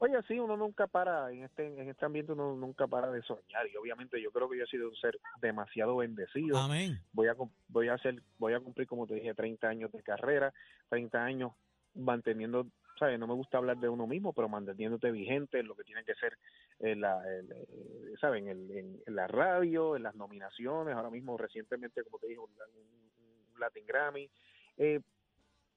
Oye, 0.00 0.14
sí, 0.28 0.38
uno 0.38 0.56
nunca 0.56 0.86
para, 0.86 1.30
en 1.32 1.42
este, 1.44 1.66
en 1.66 1.88
este 1.88 2.04
ambiente 2.06 2.32
uno 2.32 2.54
nunca 2.54 2.86
para 2.86 3.10
de 3.10 3.20
soñar, 3.22 3.66
y 3.66 3.76
obviamente 3.76 4.20
yo 4.22 4.30
creo 4.30 4.48
que 4.48 4.56
yo 4.58 4.64
he 4.64 4.68
sido 4.68 4.88
un 4.88 4.96
ser 4.96 5.18
demasiado 5.40 5.96
bendecido. 5.96 6.56
Amén. 6.58 6.98
voy 7.12 7.26
a 7.28 7.34
voy 7.68 7.88
a 7.88 7.94
hacer 7.94 8.22
voy 8.38 8.54
a 8.54 8.60
cumplir 8.60 8.86
como 8.86 9.06
te 9.06 9.14
dije 9.14 9.34
30 9.34 9.68
años 9.68 9.90
de 9.92 10.02
carrera 10.02 10.52
30 10.88 11.22
años 11.24 11.52
manteniendo 11.94 12.66
sabes 12.98 13.18
no 13.18 13.26
me 13.26 13.34
gusta 13.34 13.58
hablar 13.58 13.76
de 13.78 13.88
uno 13.88 14.06
mismo 14.06 14.32
pero 14.32 14.48
manteniéndote 14.48 15.10
vigente 15.10 15.58
en 15.60 15.66
lo 15.68 15.74
que 15.74 15.84
tiene 15.84 16.04
que 16.04 16.14
ser 16.14 16.36
en 16.80 17.00
la 17.00 17.20
el, 17.28 17.50
eh, 17.52 18.14
saben 18.20 18.48
en, 18.48 18.70
en- 18.76 19.02
en 19.06 19.14
la 19.16 19.26
radio 19.26 19.96
en 19.96 20.02
las 20.04 20.14
nominaciones 20.14 20.94
ahora 20.94 21.10
mismo 21.10 21.36
recientemente 21.36 22.02
como 22.04 22.18
te 22.18 22.28
dije 22.28 22.38
un, 22.38 22.50
un- 22.50 23.52
un 23.54 23.60
Latin 23.60 23.84
Grammy 23.86 24.28
eh, 24.76 25.00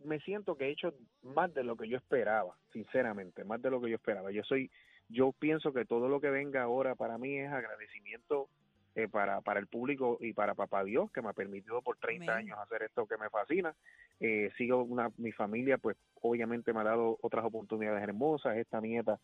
me 0.04 0.20
siento 0.20 0.56
que 0.56 0.66
he 0.66 0.70
hecho 0.72 0.94
más 1.24 1.54
de 1.54 1.64
lo 1.64 1.76
que 1.76 1.88
yo 1.88 1.98
esperaba 1.98 2.56
sinceramente 2.74 3.44
más 3.44 3.62
de 3.62 3.70
lo 3.70 3.82
que 3.82 3.90
yo 3.90 3.96
esperaba 3.96 4.32
yo 4.32 4.44
soy 4.44 4.70
yo 5.10 5.34
pienso 5.34 5.74
que 5.74 5.86
todo 5.86 6.08
lo 6.08 6.22
que 6.22 6.30
venga 6.30 6.64
ahora 6.64 6.96
para 6.96 7.18
mí 7.18 7.38
es 7.38 7.52
agradecimiento 7.52 8.48
eh, 8.96 9.08
para, 9.08 9.40
para 9.42 9.60
el 9.60 9.68
público 9.68 10.18
y 10.20 10.34
para 10.34 10.54
Papá 10.54 10.84
Dios, 10.84 11.10
que 11.14 11.22
me 11.22 11.30
ha 11.30 11.34
permitido 11.34 11.82
por 11.82 11.96
30 11.98 12.26
Amén. 12.26 12.38
años 12.48 12.60
hacer 12.60 12.84
esto 12.84 13.06
que 13.08 13.16
me 13.18 13.30
fascina. 13.30 13.74
Eh, 14.20 14.52
sigo 14.58 14.84
una, 14.84 15.10
mi 15.18 15.32
familia, 15.32 15.78
pues 15.78 15.96
obviamente 16.22 16.74
me 16.74 16.82
ha 16.82 16.84
dado 16.84 17.18
otras 17.22 17.46
oportunidades 17.46 18.04
hermosas. 18.04 18.58
Esta 18.58 18.82
nieta 18.82 19.18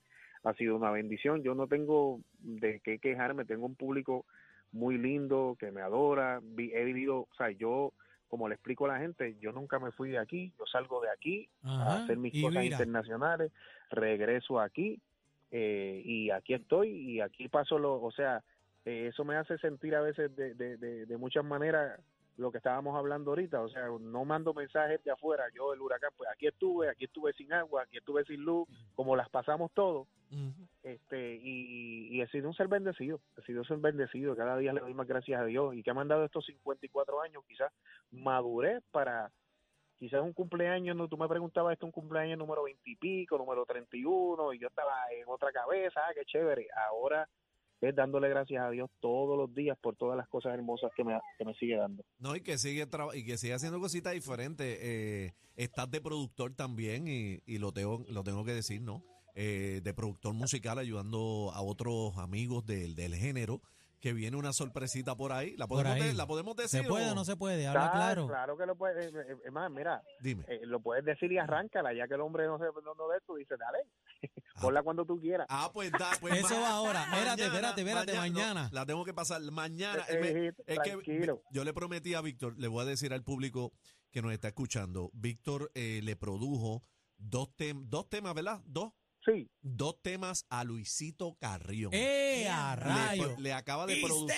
ha 0.43 0.53
sido 0.53 0.77
una 0.77 0.91
bendición. 0.91 1.43
Yo 1.43 1.53
no 1.53 1.67
tengo 1.67 2.21
de 2.39 2.79
qué 2.81 2.97
quejarme, 2.99 3.43
tengo 3.43 3.65
un 3.65 3.75
público 3.75 4.25
muy 4.71 4.97
lindo 4.97 5.57
que 5.59 5.71
me 5.71 5.81
adora. 5.81 6.39
Vi- 6.41 6.71
he 6.73 6.85
vivido, 6.85 7.27
o 7.29 7.35
sea, 7.37 7.51
yo, 7.51 7.91
como 8.27 8.47
le 8.47 8.55
explico 8.55 8.85
a 8.85 8.89
la 8.89 8.99
gente, 8.99 9.37
yo 9.39 9.51
nunca 9.51 9.79
me 9.79 9.91
fui 9.91 10.09
de 10.09 10.17
aquí, 10.17 10.51
yo 10.57 10.65
salgo 10.65 11.01
de 11.01 11.09
aquí 11.09 11.49
a 11.63 12.03
hacer 12.03 12.17
mis 12.17 12.33
cosas 12.33 12.63
mira, 12.63 12.75
internacionales, 12.75 13.51
regreso 13.89 14.59
aquí 14.59 14.99
eh, 15.51 16.01
y 16.03 16.29
aquí 16.31 16.53
estoy 16.53 16.89
y 16.89 17.21
aquí 17.21 17.47
paso 17.47 17.79
lo, 17.79 18.01
o 18.01 18.11
sea, 18.11 18.43
eh, 18.85 19.07
eso 19.11 19.23
me 19.23 19.35
hace 19.35 19.57
sentir 19.59 19.95
a 19.95 20.01
veces 20.01 20.35
de, 20.35 20.53
de, 20.55 20.77
de, 20.77 21.05
de 21.05 21.17
muchas 21.17 21.45
maneras 21.45 21.99
lo 22.37 22.51
que 22.51 22.57
estábamos 22.57 22.95
hablando 22.95 23.31
ahorita, 23.31 23.61
o 23.61 23.69
sea, 23.69 23.87
no 23.99 24.23
mando 24.23 24.53
mensajes 24.53 25.03
de 25.03 25.11
afuera, 25.11 25.45
yo 25.55 25.73
el 25.73 25.81
huracán, 25.81 26.11
pues 26.15 26.29
aquí 26.31 26.47
estuve, 26.47 26.87
aquí 26.89 27.05
estuve 27.05 27.33
sin 27.33 27.51
agua, 27.51 27.83
aquí 27.83 27.97
estuve 27.97 28.23
sin 28.25 28.41
luz, 28.41 28.67
como 28.93 29.15
las 29.15 29.27
pasamos 29.29 29.71
todos. 29.73 30.07
Este 30.93 31.35
y, 31.35 32.07
y 32.09 32.21
he 32.21 32.27
sido 32.27 32.47
un 32.47 32.53
ser 32.53 32.67
bendecido, 32.67 33.19
he 33.37 33.41
sido 33.43 33.61
un 33.61 33.67
ser 33.67 33.77
bendecido, 33.77 34.35
cada 34.35 34.57
día 34.57 34.73
le 34.73 34.81
doy 34.81 34.93
más 34.93 35.07
gracias 35.07 35.41
a 35.41 35.45
Dios 35.45 35.75
y 35.75 35.83
que 35.83 35.93
me 35.93 36.01
han 36.01 36.07
dado 36.07 36.25
estos 36.25 36.45
54 36.45 37.21
años, 37.21 37.43
quizás 37.47 37.71
madurez 38.11 38.83
para 38.91 39.31
quizás 39.99 40.21
un 40.21 40.33
cumpleaños, 40.33 40.95
no 40.95 41.07
tú 41.07 41.17
me 41.17 41.27
preguntabas 41.27 41.73
esto 41.73 41.85
un 41.85 41.91
cumpleaños 41.91 42.37
número 42.37 42.63
20 42.63 42.81
y 42.85 42.95
pico, 42.95 43.37
número 43.37 43.65
31 43.65 44.53
y 44.53 44.59
yo 44.59 44.67
estaba 44.67 44.93
en 45.11 45.27
otra 45.27 45.51
cabeza, 45.51 46.01
ah, 46.07 46.13
qué 46.13 46.23
chévere, 46.25 46.67
ahora 46.89 47.27
es 47.81 47.95
dándole 47.95 48.29
gracias 48.29 48.63
a 48.63 48.69
Dios 48.69 48.89
todos 48.99 49.37
los 49.37 49.53
días 49.53 49.77
por 49.79 49.95
todas 49.95 50.17
las 50.17 50.27
cosas 50.27 50.53
hermosas 50.53 50.91
que 50.95 51.03
me, 51.03 51.19
que 51.37 51.45
me 51.45 51.53
sigue 51.55 51.77
dando. 51.77 52.03
No, 52.17 52.35
y 52.35 52.41
que 52.41 52.57
sigue 52.57 52.87
y 53.13 53.25
que 53.25 53.37
sigue 53.37 53.53
haciendo 53.53 53.79
cositas 53.79 54.13
diferentes. 54.13 54.79
Eh, 54.81 55.33
estás 55.55 55.89
de 55.91 56.01
productor 56.01 56.55
también 56.55 57.07
y, 57.07 57.39
y 57.45 57.59
lo 57.59 57.71
tengo 57.71 58.03
lo 58.09 58.23
tengo 58.23 58.43
que 58.43 58.53
decir, 58.53 58.81
¿no? 58.81 59.03
Eh, 59.39 59.81
de 59.83 59.93
productor 59.93 60.33
musical 60.33 60.79
ayudando 60.79 61.51
a 61.53 61.61
otros 61.61 62.17
amigos 62.17 62.65
del, 62.65 62.95
del 62.95 63.13
género 63.15 63.61
que 63.99 64.11
viene 64.13 64.35
una 64.35 64.51
sorpresita 64.51 65.15
por 65.15 65.31
ahí. 65.31 65.55
¿La 65.57 65.67
podemos, 65.67 65.93
ahí. 65.93 66.01
de- 66.01 66.13
¿la 66.15 66.25
podemos 66.25 66.55
decir? 66.55 66.81
¿Se 66.81 66.87
puede 66.87 67.11
o- 67.11 67.13
no 67.15 67.23
se 67.23 67.35
puede? 67.35 67.67
Habla 67.67 67.91
Claro, 67.91 67.93
claro. 67.93 68.27
claro 68.27 68.57
que 68.57 68.65
lo 68.65 68.75
puedes. 68.75 69.13
eh, 69.13 69.17
eh, 69.29 69.35
Es 69.45 69.51
más, 69.51 69.69
mira, 69.69 70.01
Dime. 70.21 70.43
eh, 70.47 70.61
lo 70.65 70.79
puedes 70.79 71.05
decir 71.05 71.31
y 71.31 71.37
arráncala, 71.37 71.93
ya 71.93 72.07
que 72.07 72.15
el 72.15 72.21
hombre 72.21 72.47
no 72.47 72.57
se 72.57 72.63
no, 72.65 72.95
no 72.95 73.07
ve, 73.09 73.17
tú 73.27 73.35
dices, 73.35 73.59
dale, 73.59 73.77
Ah. 74.55 74.61
ponla 74.61 74.81
cuando 74.81 75.05
tú 75.05 75.19
quieras. 75.19 75.45
Ah, 75.51 75.69
pues 75.71 75.91
da, 75.91 76.09
pues 76.19 76.33
Eso 76.43 76.59
va 76.59 76.69
ahora. 76.71 77.03
Espérate, 77.03 77.43
espérate, 77.45 77.81
espérate, 77.81 78.13
no, 78.13 78.17
mañana. 78.21 78.69
la 78.71 78.85
tengo 78.87 79.05
que 79.05 79.13
pasar 79.13 79.39
mañana. 79.51 80.03
Eh, 80.09 80.47
eh, 80.47 80.53
es 80.65 80.79
que 80.79 80.89
tranquilo. 80.91 81.43
yo 81.51 81.63
le 81.63 81.73
prometí 81.73 82.15
a 82.15 82.21
Víctor, 82.21 82.55
le 82.57 82.67
voy 82.67 82.81
a 82.81 82.85
decir 82.85 83.13
al 83.13 83.23
público 83.23 83.71
que 84.09 84.23
nos 84.23 84.31
está 84.33 84.47
escuchando, 84.47 85.11
Víctor 85.13 85.71
eh, 85.75 86.01
le 86.03 86.15
produjo 86.15 86.81
dos, 87.17 87.49
tem- 87.55 87.83
dos 87.87 88.09
temas, 88.09 88.33
¿verdad? 88.33 88.61
Dos. 88.65 88.93
Sí, 89.27 89.49
Dos 89.61 90.01
temas 90.01 90.45
a 90.49 90.63
Luisito 90.63 91.35
Carrión. 91.37 91.91
¡Eh, 91.93 92.47
a 92.49 92.75
Le- 92.77 92.81
rayo! 92.81 93.35
Le, 93.39 93.51
acaba 93.51 93.85
de 93.85 93.97
producir. 93.97 94.35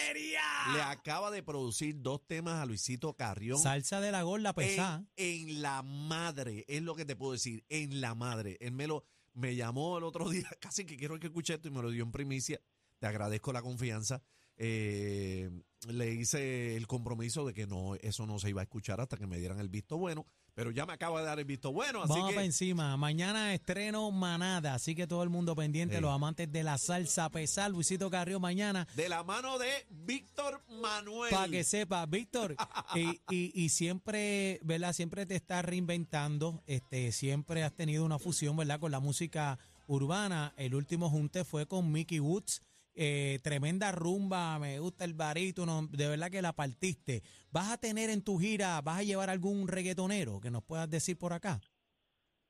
Le 0.73 0.81
acaba 0.81 1.29
de 1.29 1.43
producir 1.43 2.01
dos 2.01 2.25
temas 2.25 2.55
a 2.55 2.65
Luisito 2.65 3.13
Carrión. 3.13 3.59
Salsa 3.59 4.01
de 4.01 4.11
la 4.11 4.23
gorda 4.23 4.53
pesada. 4.53 5.05
En, 5.15 5.49
en 5.49 5.61
la 5.61 5.83
madre, 5.83 6.65
es 6.67 6.81
lo 6.81 6.95
que 6.95 7.05
te 7.05 7.15
puedo 7.15 7.33
decir, 7.33 7.63
en 7.69 8.01
la 8.01 8.15
madre. 8.15 8.57
Él 8.59 8.71
me 8.71 8.87
lo 8.87 9.05
me 9.33 9.55
llamó 9.55 9.97
el 9.99 10.03
otro 10.03 10.27
día, 10.29 10.49
casi 10.59 10.85
que 10.85 10.97
quiero 10.97 11.19
que 11.19 11.27
escuche 11.27 11.53
esto 11.53 11.67
y 11.67 11.71
me 11.71 11.81
lo 11.83 11.91
dio 11.91 12.03
en 12.03 12.11
primicia. 12.11 12.59
Te 12.97 13.05
agradezco 13.07 13.53
la 13.53 13.61
confianza. 13.61 14.21
Eh, 14.57 15.49
le 15.87 16.13
hice 16.13 16.75
el 16.75 16.85
compromiso 16.87 17.45
de 17.45 17.53
que 17.53 17.65
no, 17.65 17.95
eso 17.95 18.25
no 18.25 18.39
se 18.39 18.49
iba 18.49 18.59
a 18.61 18.63
escuchar 18.63 18.99
hasta 18.99 19.15
que 19.15 19.27
me 19.27 19.37
dieran 19.37 19.59
el 19.59 19.69
visto 19.69 19.97
bueno, 19.97 20.25
pero 20.59 20.71
ya 20.71 20.85
me 20.85 20.91
acaba 20.91 21.21
de 21.21 21.25
dar 21.25 21.39
el 21.39 21.45
visto 21.45 21.71
bueno, 21.71 22.03
así 22.03 22.09
Vamos 22.11 22.27
que 22.31 22.35
para 22.35 22.45
encima. 22.45 22.97
Mañana 22.97 23.53
estreno 23.53 24.11
Manada, 24.11 24.73
así 24.73 24.93
que 24.93 25.07
todo 25.07 25.23
el 25.23 25.29
mundo 25.29 25.55
pendiente, 25.55 25.95
Sí. 25.95 26.01
los 26.01 26.11
amantes 26.11 26.51
de 26.51 26.63
la 26.65 26.77
salsa 26.77 27.29
pesada. 27.29 27.69
Luisito 27.69 28.09
Carrió 28.09 28.41
mañana. 28.41 28.85
de 28.93 29.07
la 29.07 29.23
mano 29.23 29.57
de 29.57 29.69
Víctor 29.89 30.61
Manuel. 30.81 31.33
Para 31.33 31.47
que 31.47 31.63
sepa, 31.63 32.05
Víctor, 32.07 32.57
y, 32.93 33.21
y, 33.33 33.53
y 33.55 33.69
siempre, 33.69 34.59
¿verdad? 34.61 34.91
Siempre 34.91 35.25
te 35.25 35.37
estás 35.37 35.63
reinventando, 35.63 36.61
este, 36.67 37.13
siempre 37.13 37.63
has 37.63 37.71
tenido 37.73 38.03
una 38.03 38.19
fusión, 38.19 38.57
¿verdad? 38.57 38.81
Con 38.81 38.91
la 38.91 38.99
música 38.99 39.57
urbana. 39.87 40.53
El 40.57 40.75
último 40.75 41.09
junte 41.09 41.45
fue 41.45 41.67
con 41.67 41.89
Mickey 41.89 42.19
Woods. 42.19 42.63
Eh, 43.01 43.39
tremenda 43.43 43.93
rumba, 43.93 44.59
me 44.59 44.77
gusta 44.81 45.05
el 45.05 45.13
barítono, 45.13 45.87
de 45.89 46.09
verdad 46.09 46.29
que 46.29 46.41
la 46.41 46.51
partiste. 46.51 47.23
¿Vas 47.49 47.71
a 47.71 47.77
tener 47.77 48.09
en 48.09 48.21
tu 48.21 48.37
gira, 48.37 48.81
vas 48.81 48.99
a 48.99 49.03
llevar 49.03 49.29
algún 49.29 49.69
reggaetonero 49.69 50.41
que 50.41 50.51
nos 50.51 50.65
puedas 50.65 50.89
decir 50.89 51.17
por 51.17 51.31
acá? 51.31 51.61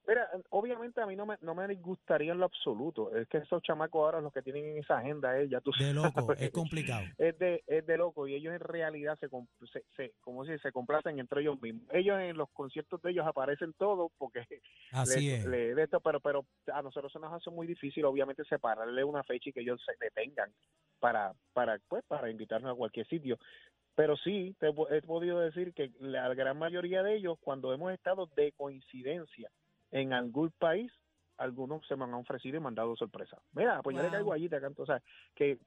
Mira, 0.09 0.27
obviamente 0.49 0.99
a 1.01 1.05
mí 1.05 1.15
no 1.15 1.27
me, 1.27 1.37
no 1.41 1.53
me 1.53 1.67
disgustaría 1.67 2.31
en 2.31 2.39
lo 2.39 2.45
absoluto. 2.45 3.15
Es 3.15 3.27
que 3.27 3.37
esos 3.37 3.61
chamacos 3.61 3.99
ahora 3.99 4.21
los 4.21 4.33
que 4.33 4.41
tienen 4.41 4.65
en 4.65 4.77
esa 4.79 4.97
agenda 4.97 5.37
es, 5.37 5.51
ya 5.51 5.61
tú 5.61 5.71
De 5.77 5.93
loco, 5.93 6.21
sabes, 6.21 6.41
es 6.41 6.49
complicado. 6.49 7.05
es 7.19 7.37
de, 7.37 7.63
es 7.67 7.85
de 7.85 7.95
loco 7.97 8.27
y 8.27 8.33
ellos 8.33 8.51
en 8.55 8.59
realidad 8.59 9.19
se, 9.19 9.29
se, 9.71 9.83
se 9.95 10.13
como 10.21 10.45
si 10.45 10.57
se 10.57 10.71
complacen 10.71 11.19
entre 11.19 11.41
ellos 11.41 11.61
mismos. 11.61 11.83
Ellos 11.93 12.19
en 12.19 12.35
los 12.37 12.49
conciertos 12.49 12.99
de 13.03 13.11
ellos 13.11 13.27
aparecen 13.27 13.73
todos 13.73 14.11
porque 14.17 14.47
Así 14.91 15.29
le- 15.29 15.35
es. 15.35 15.75
de 15.75 15.83
esto, 15.83 15.99
pero 15.99 16.19
pero 16.19 16.43
a 16.73 16.81
nosotros 16.81 17.11
se 17.13 17.19
nos 17.19 17.31
hace 17.31 17.51
muy 17.51 17.67
difícil 17.67 18.03
obviamente 18.05 18.43
separarle 18.45 19.03
una 19.03 19.23
fecha 19.23 19.51
y 19.51 19.53
que 19.53 19.61
ellos 19.61 19.79
se 19.85 19.93
detengan 20.03 20.51
para 20.99 21.33
para 21.53 21.77
pues 21.87 22.03
para 22.05 22.31
invitarnos 22.31 22.71
a 22.73 22.75
cualquier 22.75 23.07
sitio. 23.07 23.37
Pero 23.95 24.17
sí, 24.17 24.55
te 24.59 24.69
he 24.69 25.01
podido 25.03 25.39
decir 25.39 25.73
que 25.73 25.91
la 25.99 26.33
gran 26.33 26.57
mayoría 26.57 27.03
de 27.03 27.15
ellos, 27.15 27.37
cuando 27.41 27.73
hemos 27.73 27.91
estado 27.93 28.27
de 28.35 28.53
coincidencia 28.53 29.51
en 29.91 30.13
algún 30.13 30.51
país, 30.51 30.91
algunos 31.37 31.85
se 31.87 31.95
me 31.95 32.03
han 32.03 32.13
ofrecido 32.13 32.57
y 32.57 32.59
me 32.59 32.67
han 32.67 32.75
dado 32.75 32.95
sorpresa. 32.95 33.37
Mira, 33.53 33.81
pues 33.81 33.95
yo 33.95 34.01
le 34.01 34.09
Wow. 34.09 34.13
caigo 34.17 34.33
allí, 34.33 34.49
te 34.49 34.59
canto, 34.59 34.83
o 34.83 34.85
sea, 34.85 35.01
que, 35.35 35.57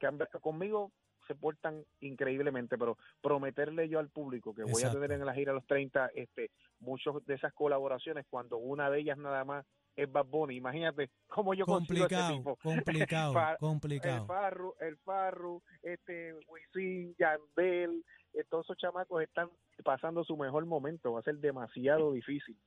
conmigo 0.41 0.91
se 1.27 1.35
portan 1.35 1.83
increíblemente, 2.01 2.77
pero 2.77 2.97
prometerle 3.21 3.87
yo 3.87 3.99
al 3.99 4.09
público 4.09 4.53
que 4.53 4.63
voy 4.63 4.83
a 4.83 4.91
tener 4.91 5.11
en 5.13 5.25
la 5.25 5.33
gira 5.33 5.53
los 5.53 5.65
30, 5.65 6.11
este, 6.15 6.51
muchos 6.79 7.25
de 7.25 7.35
esas 7.35 7.53
colaboraciones, 7.53 8.25
cuando 8.29 8.57
una 8.57 8.89
de 8.89 8.99
ellas 8.99 9.17
nada 9.17 9.43
más 9.45 9.65
es 9.95 10.11
Bad 10.11 10.25
Bunny, 10.25 10.55
imagínate 10.57 11.09
cómo 11.27 11.53
yo 11.53 11.63
a 11.63 11.65
este 11.65 11.73
Complicado, 11.93 12.37
tipo. 12.37 12.55
complicado, 13.09 13.33
Fa- 13.33 13.51
El 13.53 13.57
complicado. 13.57 14.25
Farru, 14.27 14.75
el 14.81 14.97
Farru, 14.97 15.61
este, 15.81 16.33
Wisin, 16.47 17.15
Yandel, 17.17 18.03
eh, 18.33 18.43
todos 18.49 18.65
esos 18.65 18.77
chamacos 18.77 19.21
están 19.23 19.49
pasando 19.83 20.23
su 20.23 20.35
mejor 20.35 20.65
momento, 20.65 21.13
va 21.13 21.19
a 21.21 21.23
ser 21.23 21.37
demasiado 21.37 22.11
difícil 22.11 22.57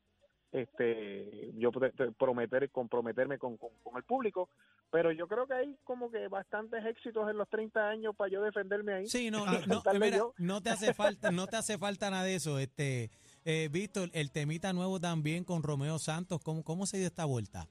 este 0.57 1.53
yo 1.59 1.71
prometer 2.19 2.71
comprometerme 2.71 3.39
con, 3.39 3.57
con, 3.57 3.71
con 3.83 3.97
el 3.97 4.03
público 4.05 4.49
pero 4.91 5.13
yo 5.13 5.27
creo 5.29 5.47
que 5.47 5.55
hay 5.55 5.77
como 5.85 6.11
que 6.11 6.29
bastantes 6.29 6.85
éxitos 6.87 7.29
en 7.31 7.37
los 7.37 7.49
30 7.49 7.89
años 7.89 8.15
para 8.17 8.31
yo 8.31 8.43
defenderme 8.43 8.95
ahí 8.95 9.07
Sí, 9.07 9.31
no, 9.31 9.45
no, 9.67 9.83
mira, 10.01 10.19
no 10.39 10.61
te 10.63 10.71
hace 10.71 10.95
falta, 10.95 11.31
no 11.31 11.47
te 11.47 11.57
hace 11.57 11.77
falta 11.79 12.11
nada 12.11 12.25
de 12.25 12.35
eso. 12.37 12.59
Este, 12.59 13.11
eh, 13.45 13.69
Víctor, 13.71 14.11
el 14.13 14.31
temita 14.33 14.73
nuevo 14.73 15.01
también 15.01 15.45
con 15.45 15.63
Romeo 15.63 15.99
Santos, 15.99 16.41
¿cómo, 16.43 16.63
cómo 16.65 16.87
se 16.87 16.99
dio 16.99 17.07
esta 17.07 17.25
vuelta? 17.25 17.67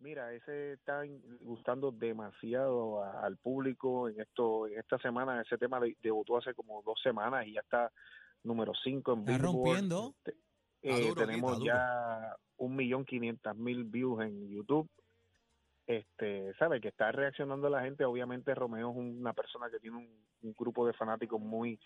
Mira, 0.00 0.32
ese 0.32 0.74
está 0.74 1.02
gustando 1.40 1.90
demasiado 1.90 3.02
a- 3.02 3.20
al 3.24 3.36
público 3.36 4.08
en 4.08 4.20
esto 4.20 4.66
en 4.68 4.78
esta 4.78 4.96
semana. 4.98 5.40
Ese 5.42 5.58
tema 5.58 5.80
de- 5.80 5.96
debutó 6.02 6.36
hace 6.36 6.54
como 6.54 6.82
dos 6.82 7.00
semanas 7.02 7.46
y 7.46 7.54
ya 7.54 7.60
está 7.60 7.90
número 8.44 8.72
5 8.84 9.12
en 9.14 9.20
Está 9.20 9.32
Billboard. 9.32 9.54
rompiendo. 9.66 10.14
Este, 10.24 10.38
eh, 10.82 11.08
duro, 11.08 11.26
tenemos 11.26 11.62
ya 11.64 12.36
un 12.56 12.76
millón 12.76 13.04
quinientas 13.04 13.56
mil 13.56 13.84
views 13.84 14.22
en 14.24 14.48
YouTube. 14.48 14.88
Este, 15.86 16.52
sabe 16.58 16.80
que 16.80 16.88
está 16.88 17.10
reaccionando 17.12 17.68
la 17.70 17.82
gente. 17.82 18.04
Obviamente 18.04 18.54
Romeo 18.54 18.90
es 18.90 18.96
una 18.96 19.32
persona 19.32 19.70
que 19.70 19.80
tiene 19.80 19.96
un, 19.96 20.08
un 20.42 20.54
grupo 20.56 20.86
de 20.86 20.92
fanáticos 20.92 21.40
muy 21.40 21.78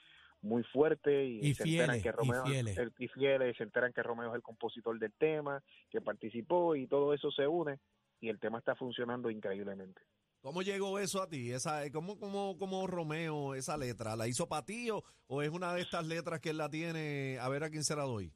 muy 0.45 0.65
fuerte 0.65 1.25
y, 1.25 1.39
Y 1.39 1.55
se 1.55 1.63
enteran 1.63 2.01
fieles, 2.01 2.03
que 2.03 2.09
y 2.09 2.11
Romeo 2.11 2.45
fieles. 2.47 2.77
el- 2.77 2.93
y 2.99 3.07
fieles, 3.07 3.55
y 3.55 3.59
se 3.59 3.63
enteran 3.63 3.93
que 3.93 4.03
Romeo 4.03 4.31
es 4.31 4.35
el 4.35 4.43
compositor 4.43 4.99
del 4.99 5.13
tema, 5.13 5.63
que 5.89 6.01
participó 6.01 6.75
y 6.75 6.89
todo 6.89 7.15
eso 7.15 7.31
se 7.31 7.47
une 7.47 7.79
y 8.21 8.29
el 8.29 8.41
tema 8.41 8.59
está 8.59 8.75
funcionando 8.75 9.31
increíblemente. 9.31 10.03
¿Cómo 10.41 10.63
llegó 10.63 10.99
eso 10.99 11.23
a 11.23 11.29
ti? 11.29 11.53
Esa, 11.53 11.89
¿cómo, 11.93 12.19
cómo, 12.19 12.59
cómo 12.59 12.89
Romeo 12.89 13.55
esa 13.55 13.77
letra? 13.77 14.17
¿La 14.17 14.27
hizo 14.27 14.49
para 14.49 14.65
ti 14.65 14.91
o, 14.91 15.05
o 15.29 15.43
es 15.43 15.51
una 15.51 15.73
de 15.75 15.83
estas 15.83 16.05
letras 16.09 16.41
que 16.41 16.51
él 16.51 16.57
la 16.59 16.69
tiene? 16.69 17.39
A 17.41 17.49
ver 17.49 17.63
a 17.63 17.71
quién 17.71 17.85
se 17.85 17.95
la 17.95 18.03
doy. 18.03 18.33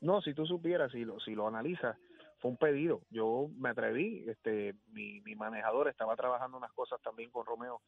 No, 0.00 0.20
si 0.22 0.34
tú 0.34 0.46
supieras, 0.46 0.92
si 0.92 1.04
lo, 1.04 1.18
si 1.20 1.34
lo 1.34 1.46
analizas, 1.46 1.96
fue 2.38 2.50
un 2.50 2.56
pedido. 2.56 3.02
Yo 3.10 3.48
me 3.56 3.70
atreví, 3.70 4.24
este, 4.28 4.74
mi, 4.92 5.20
mi 5.22 5.34
manejador 5.34 5.88
estaba 5.88 6.14
trabajando 6.16 6.58
unas 6.58 6.72
cosas 6.72 7.00
también 7.02 7.30
con 7.30 7.46
Romeo. 7.46 7.80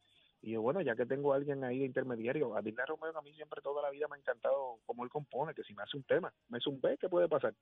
Y 0.42 0.52
yo, 0.52 0.62
bueno, 0.62 0.80
ya 0.80 0.94
que 0.96 1.06
tengo 1.06 1.32
a 1.32 1.36
alguien 1.36 1.64
ahí 1.64 1.80
de 1.80 1.86
intermediario, 1.86 2.56
a 2.56 2.62
dile 2.62 2.82
a 2.82 2.86
Romeo 2.86 3.12
que 3.12 3.18
a 3.18 3.22
mí 3.22 3.32
siempre 3.34 3.60
toda 3.60 3.82
la 3.82 3.90
vida 3.90 4.06
me 4.08 4.16
ha 4.16 4.18
encantado 4.18 4.78
cómo 4.86 5.04
él 5.04 5.10
compone, 5.10 5.54
que 5.54 5.64
si 5.64 5.74
me 5.74 5.82
hace 5.82 5.96
un 5.96 6.04
tema, 6.04 6.32
me 6.48 6.58
hace 6.58 6.68
un 6.68 6.80
B, 6.80 6.96
¿qué 6.98 7.08
puede 7.08 7.28
pasar? 7.28 7.54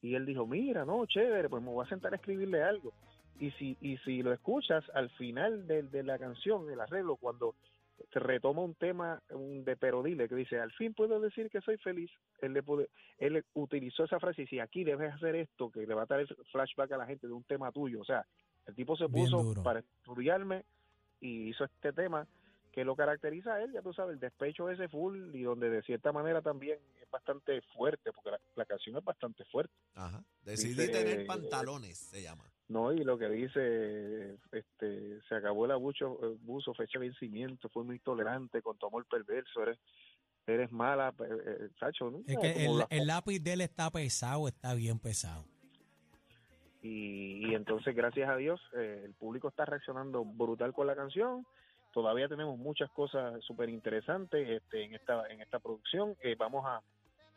Y 0.00 0.14
él 0.14 0.26
dijo, 0.26 0.46
mira, 0.46 0.84
no, 0.84 1.06
chévere, 1.06 1.48
pues 1.48 1.62
me 1.62 1.70
voy 1.70 1.84
a 1.84 1.88
sentar 1.88 2.12
a 2.12 2.16
escribirle 2.16 2.62
algo. 2.62 2.92
Y 3.40 3.50
si, 3.52 3.76
y 3.80 3.96
si 3.98 4.22
lo 4.22 4.32
escuchas 4.32 4.84
al 4.94 5.10
final 5.10 5.66
de, 5.66 5.84
de 5.84 6.02
la 6.02 6.18
canción, 6.18 6.70
el 6.70 6.80
arreglo, 6.80 7.16
cuando 7.16 7.54
se 8.12 8.18
retoma 8.20 8.62
un 8.62 8.74
tema 8.74 9.20
un 9.30 9.64
de 9.64 9.76
pero 9.76 10.02
dile 10.02 10.28
que 10.28 10.34
dice 10.34 10.58
al 10.58 10.72
fin 10.72 10.94
puedo 10.94 11.20
decir 11.20 11.50
que 11.50 11.60
soy 11.60 11.76
feliz 11.78 12.10
él 12.40 12.52
le 12.52 12.62
puede, 12.62 12.88
él 13.18 13.44
utilizó 13.54 14.04
esa 14.04 14.20
frase 14.20 14.42
y 14.42 14.46
si 14.46 14.60
aquí 14.60 14.84
debes 14.84 15.12
hacer 15.12 15.34
esto 15.36 15.70
que 15.70 15.86
le 15.86 15.94
va 15.94 16.02
a 16.02 16.06
traer 16.06 16.26
flashback 16.52 16.92
a 16.92 16.96
la 16.96 17.06
gente 17.06 17.26
de 17.26 17.32
un 17.32 17.44
tema 17.44 17.72
tuyo. 17.72 18.00
O 18.00 18.04
sea 18.04 18.24
el 18.66 18.74
tipo 18.74 18.96
se 18.96 19.08
puso 19.08 19.54
para 19.62 19.80
estudiarme 19.80 20.64
y 21.20 21.48
hizo 21.48 21.64
este 21.64 21.92
tema 21.92 22.26
que 22.78 22.84
lo 22.84 22.94
caracteriza 22.94 23.54
a 23.54 23.62
él 23.64 23.72
ya 23.72 23.82
tú 23.82 23.92
sabes 23.92 24.14
el 24.14 24.20
despecho 24.20 24.70
ese 24.70 24.88
full 24.88 25.34
y 25.34 25.42
donde 25.42 25.68
de 25.68 25.82
cierta 25.82 26.12
manera 26.12 26.40
también 26.42 26.78
es 27.02 27.10
bastante 27.10 27.60
fuerte 27.76 28.12
porque 28.12 28.30
la, 28.30 28.40
la 28.54 28.64
canción 28.66 28.96
es 28.96 29.02
bastante 29.02 29.44
fuerte 29.46 29.74
Ajá. 29.96 30.22
Decidí 30.42 30.74
Dice- 30.74 30.92
tener 30.92 31.26
pantalones, 31.26 31.98
se 31.98 32.22
llama. 32.22 32.44
no 32.68 32.92
y 32.92 33.02
lo 33.02 33.18
que 33.18 33.28
dice 33.30 34.38
este 34.52 35.20
se 35.28 35.34
acabó 35.34 35.64
el 35.64 35.72
abuso 35.72 36.20
eh, 36.22 36.36
buzo 36.42 36.72
fecha 36.72 37.00
de 37.00 37.06
vencimiento 37.08 37.68
fue 37.70 37.82
muy 37.82 37.96
intolerante 37.96 38.62
con 38.62 38.78
tu 38.78 38.86
amor 38.86 39.04
perverso 39.06 39.60
eres 39.64 39.78
eres 40.46 40.70
mala 40.70 41.12
eh, 41.18 41.24
eh, 41.46 41.68
Sacho, 41.80 42.10
¿no? 42.12 42.22
Es 42.28 42.38
que 42.38 42.64
el, 42.64 42.84
el 42.90 43.06
lápiz 43.08 43.40
de 43.40 43.54
él 43.54 43.60
está 43.60 43.90
pesado, 43.90 44.46
está 44.46 44.72
bien 44.74 45.00
pesado. 45.00 45.44
y, 46.82 47.50
y 47.50 47.54
entonces 47.54 47.94
gracias 47.96 48.30
a 48.30 48.36
Dios 48.36 48.60
eh, 48.76 49.02
el 49.04 49.14
público 49.14 49.48
está 49.48 49.64
reaccionando 49.64 50.24
brutal 50.24 50.72
con 50.72 50.86
la 50.86 50.94
canción 50.94 51.44
todavía 51.92 52.28
tenemos 52.28 52.58
muchas 52.58 52.90
cosas 52.90 53.42
súper 53.44 53.68
interesantes 53.68 54.48
este, 54.48 54.84
en 54.84 54.94
esta 54.94 55.26
en 55.28 55.40
esta 55.40 55.58
producción. 55.58 56.16
Eh, 56.22 56.36
vamos 56.38 56.64
a 56.66 56.82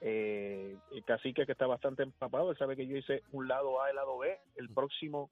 eh, 0.01 0.75
el 0.91 1.03
cacique 1.03 1.46
que 1.46 1.51
está 1.51 1.67
bastante 1.67 2.01
empapado 2.03 2.50
él 2.51 2.58
sabe 2.58 2.75
que 2.75 2.88
yo 2.88 2.98
hice 2.98 3.22
un 3.31 3.48
lado 3.48 3.81
A 3.81 3.91
y 3.91 3.96
lado 3.96 4.17
B. 4.17 4.39
El 4.55 4.70
próximo 4.70 5.29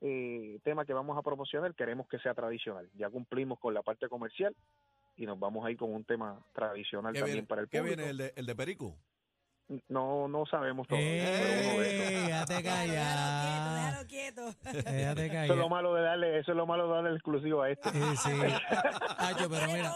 eh, 0.00 0.58
tema 0.62 0.84
que 0.84 0.92
vamos 0.92 1.18
a 1.18 1.22
promocionar 1.22 1.74
queremos 1.74 2.08
que 2.08 2.18
sea 2.18 2.34
tradicional. 2.34 2.88
Ya 2.94 3.10
cumplimos 3.10 3.58
con 3.58 3.74
la 3.74 3.82
parte 3.82 4.08
comercial 4.08 4.54
y 5.16 5.26
nos 5.26 5.38
vamos 5.38 5.64
a 5.64 5.70
ir 5.70 5.76
con 5.76 5.92
un 5.92 6.04
tema 6.04 6.40
tradicional 6.52 7.12
¿Qué 7.12 7.20
también 7.20 7.36
viene, 7.36 7.48
para 7.48 7.62
el 7.62 7.68
qué 7.68 7.78
público. 7.78 7.96
Viene 7.96 8.10
el 8.10 8.16
de, 8.18 8.32
el 8.36 8.46
de 8.46 8.54
Perico? 8.54 8.96
No, 9.88 10.28
no 10.28 10.44
sabemos. 10.46 10.86
¡Eh! 10.90 12.24
Déjate 12.26 12.62
callado. 12.62 13.74
Déjalo 13.74 14.06
quieto, 14.06 14.42
déjalo 14.62 14.80
quieto. 14.82 14.90
Déjate 14.92 15.44
Eso 15.44 15.52
es 15.54 15.58
lo 15.58 15.68
malo 15.68 15.94
de 15.94 16.02
darle, 16.02 16.38
eso 16.38 16.50
es 16.52 16.56
lo 16.56 16.66
malo 16.66 16.86
de 16.86 16.94
darle 16.94 17.10
el 17.10 17.16
exclusivo 17.16 17.62
a 17.62 17.70
este. 17.70 17.90
Sí, 17.90 17.98
sí. 18.22 18.30
Pero 19.48 19.66
mira. 19.68 19.94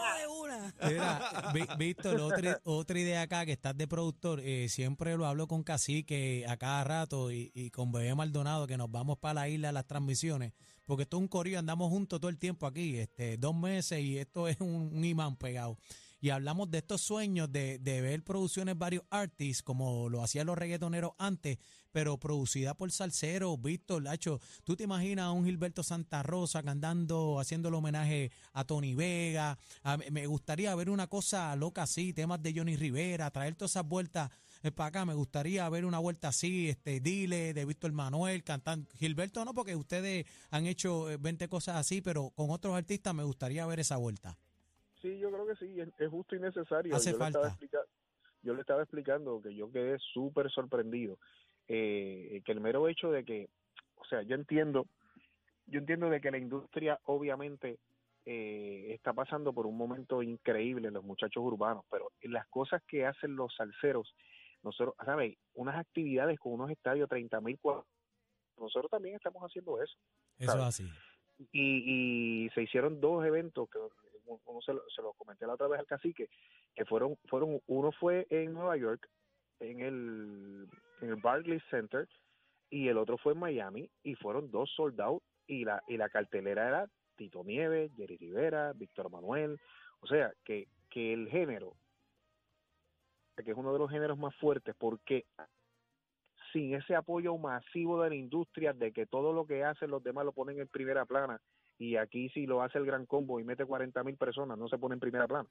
Mira, 1.53 1.75
Víctor, 1.77 2.19
otra, 2.19 2.59
otra 2.63 2.99
idea 2.99 3.21
acá 3.21 3.45
que 3.45 3.51
estás 3.51 3.77
de 3.77 3.87
productor, 3.87 4.39
eh, 4.39 4.67
siempre 4.69 5.15
lo 5.15 5.25
hablo 5.25 5.47
con 5.47 5.63
Cacique 5.63 6.45
a 6.47 6.57
cada 6.57 6.83
rato 6.83 7.31
y, 7.31 7.51
y 7.53 7.69
con 7.69 7.91
Bebé 7.91 8.15
Maldonado 8.15 8.65
que 8.65 8.77
nos 8.77 8.89
vamos 8.89 9.17
para 9.17 9.35
la 9.35 9.49
isla 9.49 9.69
a 9.69 9.71
las 9.71 9.85
transmisiones, 9.85 10.53
porque 10.85 11.03
esto 11.03 11.17
es 11.17 11.21
un 11.21 11.27
corrido, 11.27 11.59
andamos 11.59 11.89
juntos 11.89 12.19
todo 12.19 12.29
el 12.29 12.39
tiempo 12.39 12.65
aquí, 12.65 12.97
este, 12.97 13.37
dos 13.37 13.55
meses 13.55 13.99
y 13.99 14.17
esto 14.17 14.47
es 14.47 14.59
un, 14.59 14.91
un 14.93 15.05
imán 15.05 15.35
pegado. 15.35 15.77
Y 16.21 16.31
hablamos 16.31 16.69
de 16.69 16.79
estos 16.79 17.01
sueños 17.01 17.51
de, 17.51 17.79
de 17.79 18.01
ver 18.01 18.23
producciones 18.23 18.77
varios 18.77 19.03
artists, 19.09 19.63
como 19.63 20.09
lo 20.09 20.21
hacían 20.21 20.47
los 20.47 20.57
reggaetoneros 20.57 21.13
antes, 21.17 21.57
pero 21.91 22.17
producida 22.19 22.73
por 22.75 22.91
salseros, 22.91 23.59
Víctor, 23.61 24.03
Lacho, 24.03 24.39
¿tú 24.63 24.75
te 24.75 24.83
imaginas 24.83 25.25
a 25.25 25.31
un 25.31 25.45
Gilberto 25.45 25.81
Santa 25.81 26.21
Rosa 26.21 26.61
cantando, 26.61 27.39
haciendo 27.39 27.69
el 27.69 27.75
homenaje 27.75 28.31
a 28.53 28.65
Tony 28.65 28.95
Vega? 28.95 29.57
A- 29.83 29.97
me 30.11 30.27
gustaría 30.27 30.75
ver 30.75 30.89
una 30.89 31.07
cosa 31.07 31.55
loca 31.55 31.83
así, 31.83 32.11
temas 32.13 32.43
de 32.43 32.53
Johnny 32.53 32.75
Rivera, 32.75 33.31
traer 33.31 33.55
todas 33.55 33.71
esas 33.71 33.87
vueltas 33.87 34.29
para 34.75 34.87
acá. 34.87 35.05
Me 35.05 35.13
gustaría 35.13 35.67
ver 35.69 35.85
una 35.85 35.99
vuelta 35.99 36.27
así, 36.27 36.67
este 36.69 36.99
Dile, 36.99 37.53
de 37.53 37.65
Víctor 37.65 37.93
Manuel, 37.93 38.43
cantando. 38.43 38.87
Gilberto 38.97 39.43
no, 39.45 39.53
porque 39.53 39.75
ustedes 39.75 40.25
han 40.51 40.65
hecho 40.67 41.09
eh, 41.09 41.17
20 41.17 41.47
cosas 41.47 41.77
así, 41.77 42.01
pero 42.01 42.29
con 42.31 42.51
otros 42.51 42.75
artistas 42.75 43.15
me 43.15 43.23
gustaría 43.23 43.65
ver 43.65 43.79
esa 43.79 43.95
vuelta. 43.97 44.37
Sí, 45.01 45.17
yo 45.19 45.31
creo 45.31 45.45
que 45.47 45.55
sí, 45.55 45.79
es, 45.79 45.89
es 45.97 46.09
justo 46.09 46.35
y 46.35 46.39
necesario. 46.39 46.95
Hace 46.95 47.11
yo, 47.11 47.17
Le 47.17 47.25
estaba 47.25 47.45
falta. 47.45 47.47
explica- 47.49 47.85
yo 48.41 48.53
le 48.53 48.61
estaba 48.61 48.81
explicando 48.83 49.41
que 49.41 49.53
yo 49.55 49.71
quedé 49.71 49.97
súper 49.99 50.49
sorprendido, 50.51 51.17
eh, 51.67 52.41
que 52.45 52.51
el 52.51 52.61
mero 52.61 52.87
hecho 52.87 53.11
de 53.11 53.23
que, 53.25 53.49
o 53.95 54.05
sea, 54.05 54.21
yo 54.23 54.35
entiendo, 54.35 54.87
yo 55.67 55.79
entiendo 55.79 56.09
de 56.09 56.21
que 56.21 56.31
la 56.31 56.37
industria 56.37 56.99
obviamente 57.05 57.77
eh, 58.25 58.93
está 58.93 59.11
pasando 59.13 59.53
por 59.53 59.65
un 59.65 59.75
momento 59.77 60.21
increíble 60.23 60.91
los 60.91 61.03
muchachos 61.03 61.41
urbanos, 61.43 61.83
pero 61.89 62.11
las 62.23 62.45
cosas 62.47 62.81
que 62.87 63.05
hacen 63.05 63.35
los 63.35 63.53
salseros, 63.55 64.13
nosotros, 64.63 64.95
¿sabes? 65.03 65.37
Unas 65.55 65.77
actividades 65.77 66.37
con 66.39 66.53
unos 66.53 66.69
estadios 66.69 67.09
30 67.09 67.39
mil 67.41 67.57
nosotros 68.57 68.91
también 68.91 69.15
estamos 69.15 69.41
haciendo 69.43 69.81
eso 69.81 69.95
Eso 70.37 70.51
es 70.57 70.63
así. 70.63 70.89
y, 71.53 72.43
y 72.45 72.49
se 72.49 72.63
hicieron 72.63 72.99
dos 72.99 73.25
eventos 73.25 73.69
que 73.69 73.79
uno 74.45 74.61
se 74.61 74.73
lo, 74.73 74.83
se 74.89 75.01
lo 75.01 75.13
comenté 75.13 75.45
la 75.45 75.53
otra 75.53 75.67
vez 75.67 75.79
al 75.79 75.87
cacique 75.87 76.29
que 76.75 76.85
fueron 76.85 77.17
fueron 77.27 77.59
uno 77.67 77.91
fue 77.91 78.27
en 78.29 78.53
Nueva 78.53 78.77
York 78.77 79.07
en 79.59 79.81
el 79.81 80.67
en 81.01 81.09
el 81.09 81.15
Barclays 81.15 81.63
Center 81.69 82.07
y 82.69 82.87
el 82.87 82.97
otro 82.97 83.17
fue 83.17 83.33
en 83.33 83.39
Miami 83.39 83.89
y 84.03 84.15
fueron 84.15 84.51
dos 84.51 84.71
sold 84.75 84.99
out 85.01 85.23
y 85.47 85.65
la 85.65 85.81
y 85.87 85.97
la 85.97 86.09
cartelera 86.09 86.67
era 86.67 86.87
Tito 87.15 87.43
Nieves, 87.43 87.91
Jerry 87.97 88.17
Rivera, 88.17 88.71
Víctor 88.73 89.09
Manuel, 89.09 89.59
o 90.01 90.07
sea 90.07 90.31
que 90.45 90.67
que 90.89 91.13
el 91.13 91.29
género 91.29 91.75
que 93.43 93.51
es 93.51 93.57
uno 93.57 93.71
de 93.71 93.79
los 93.79 93.89
géneros 93.89 94.17
más 94.17 94.35
fuertes 94.35 94.75
porque 94.77 95.25
sin 96.51 96.73
ese 96.73 96.95
apoyo 96.95 97.37
masivo 97.37 98.01
de 98.01 98.09
la 98.09 98.15
industria, 98.15 98.73
de 98.73 98.91
que 98.91 99.05
todo 99.05 99.33
lo 99.33 99.45
que 99.45 99.63
hacen 99.63 99.91
los 99.91 100.03
demás 100.03 100.25
lo 100.25 100.31
ponen 100.31 100.59
en 100.59 100.67
primera 100.67 101.05
plana, 101.05 101.39
y 101.79 101.95
aquí 101.95 102.29
si 102.29 102.45
lo 102.45 102.61
hace 102.61 102.77
el 102.77 102.85
gran 102.85 103.05
combo 103.05 103.39
y 103.39 103.43
mete 103.43 103.65
40 103.65 104.03
mil 104.03 104.17
personas, 104.17 104.57
no 104.57 104.67
se 104.67 104.77
pone 104.77 104.93
en 104.93 104.99
primera 104.99 105.27
plana. 105.27 105.49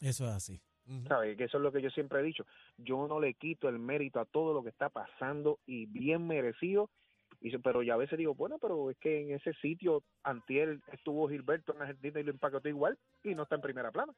Eso 0.00 0.26
es 0.26 0.30
así. 0.30 0.62
¿Sabes? 1.08 1.36
Que 1.36 1.44
eso 1.44 1.56
es 1.56 1.62
lo 1.62 1.72
que 1.72 1.82
yo 1.82 1.90
siempre 1.90 2.20
he 2.20 2.22
dicho. 2.22 2.44
Yo 2.76 3.06
no 3.08 3.20
le 3.20 3.34
quito 3.34 3.68
el 3.68 3.78
mérito 3.78 4.20
a 4.20 4.24
todo 4.24 4.52
lo 4.52 4.62
que 4.62 4.70
está 4.70 4.88
pasando 4.88 5.58
y 5.64 5.86
bien 5.86 6.26
merecido. 6.26 6.90
Y, 7.40 7.56
pero 7.58 7.82
ya 7.82 7.94
a 7.94 7.96
veces 7.96 8.18
digo, 8.18 8.34
bueno, 8.34 8.58
pero 8.58 8.90
es 8.90 8.98
que 8.98 9.22
en 9.22 9.30
ese 9.32 9.54
sitio 9.54 10.02
antier 10.24 10.80
estuvo 10.92 11.28
Gilberto 11.28 11.74
en 11.74 11.82
Argentina 11.82 12.20
y 12.20 12.24
lo 12.24 12.32
empacotó 12.32 12.68
igual 12.68 12.98
y 13.22 13.34
no 13.34 13.44
está 13.44 13.54
en 13.54 13.60
primera 13.62 13.90
plana. 13.90 14.12